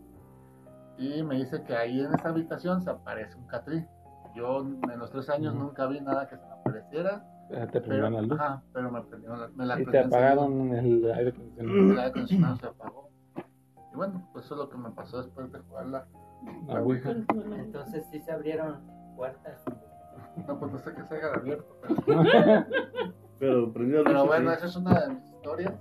[0.97, 3.85] Y me dice que ahí en esa habitación se aparece un catrí.
[4.35, 7.25] Yo en los tres años nunca vi nada que se me apareciera,
[7.55, 8.41] Te pero, prendieron la luz.
[8.41, 11.79] ajá, pero me prendieron la, me la Y te apagaron el aire acondicionado.
[11.79, 13.09] El aire acondicionado se apagó.
[13.93, 16.07] Y bueno, pues eso es lo que me pasó después de jugar la,
[16.67, 17.11] La Ouija.
[17.57, 18.81] Entonces sí se abrieron
[19.17, 19.63] puertas.
[20.49, 21.77] No, pues no sé que se haya abierto.
[22.07, 22.23] Pero,
[23.39, 24.57] Pero prendió la pero bueno, sí.
[24.57, 25.75] esa es una de mis historias.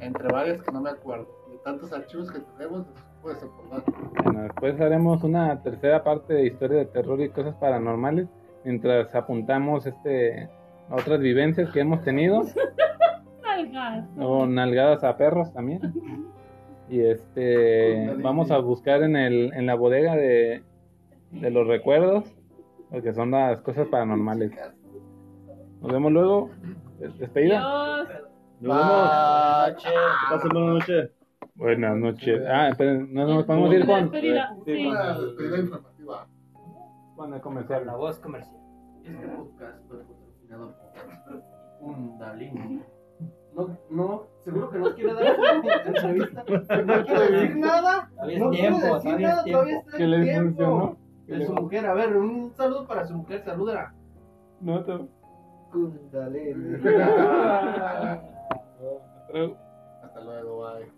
[0.00, 1.28] Entre varias que no me acuerdo.
[1.50, 2.86] De tantos archivos que tenemos,
[3.22, 3.82] pues acordar.
[4.24, 8.28] Bueno, después haremos una tercera parte de historia de terror y cosas paranormales.
[8.68, 10.46] Mientras apuntamos este
[10.90, 12.42] otras vivencias que hemos tenido.
[13.42, 14.04] Nalgas.
[14.18, 15.80] O nalgadas a perros también.
[16.90, 20.62] Y este vamos a buscar en el en la bodega de,
[21.30, 22.26] de los recuerdos,
[22.90, 24.52] porque son las cosas paranormales.
[25.80, 26.50] Nos vemos luego.
[27.18, 27.60] Despedida.
[27.60, 28.08] Dios.
[28.60, 29.84] Nos vemos.
[30.28, 31.10] Pasen buena noche.
[31.54, 32.42] Buenas noches.
[32.46, 34.90] Ah, esperen, no nos podemos ir con, Despedida, sí.
[35.70, 35.87] Con
[37.24, 37.86] el Con comercial.
[37.86, 38.56] la voz comercial.
[39.04, 41.42] Este podcast fue patrocinado por
[41.80, 42.82] Kundalini.
[43.54, 45.36] No, no, seguro que no quiere dar
[45.86, 46.44] entrevista.
[46.84, 48.08] No quiere decir nada.
[48.14, 49.58] Todavía No quiere decir todavía nada, tiempo.
[49.58, 50.96] todavía está ¿Qué en le tiempo.
[51.26, 53.92] De su mujer, a ver, un saludo para su mujer, salúdela.
[54.60, 54.98] No te...
[55.72, 56.74] Kundalini.
[60.02, 60.97] Hasta luego, bye.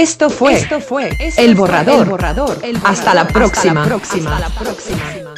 [0.00, 2.18] Esto fue, Esto fue El Borrador.
[2.84, 3.84] Hasta la próxima.
[3.84, 5.29] Hasta la próxima.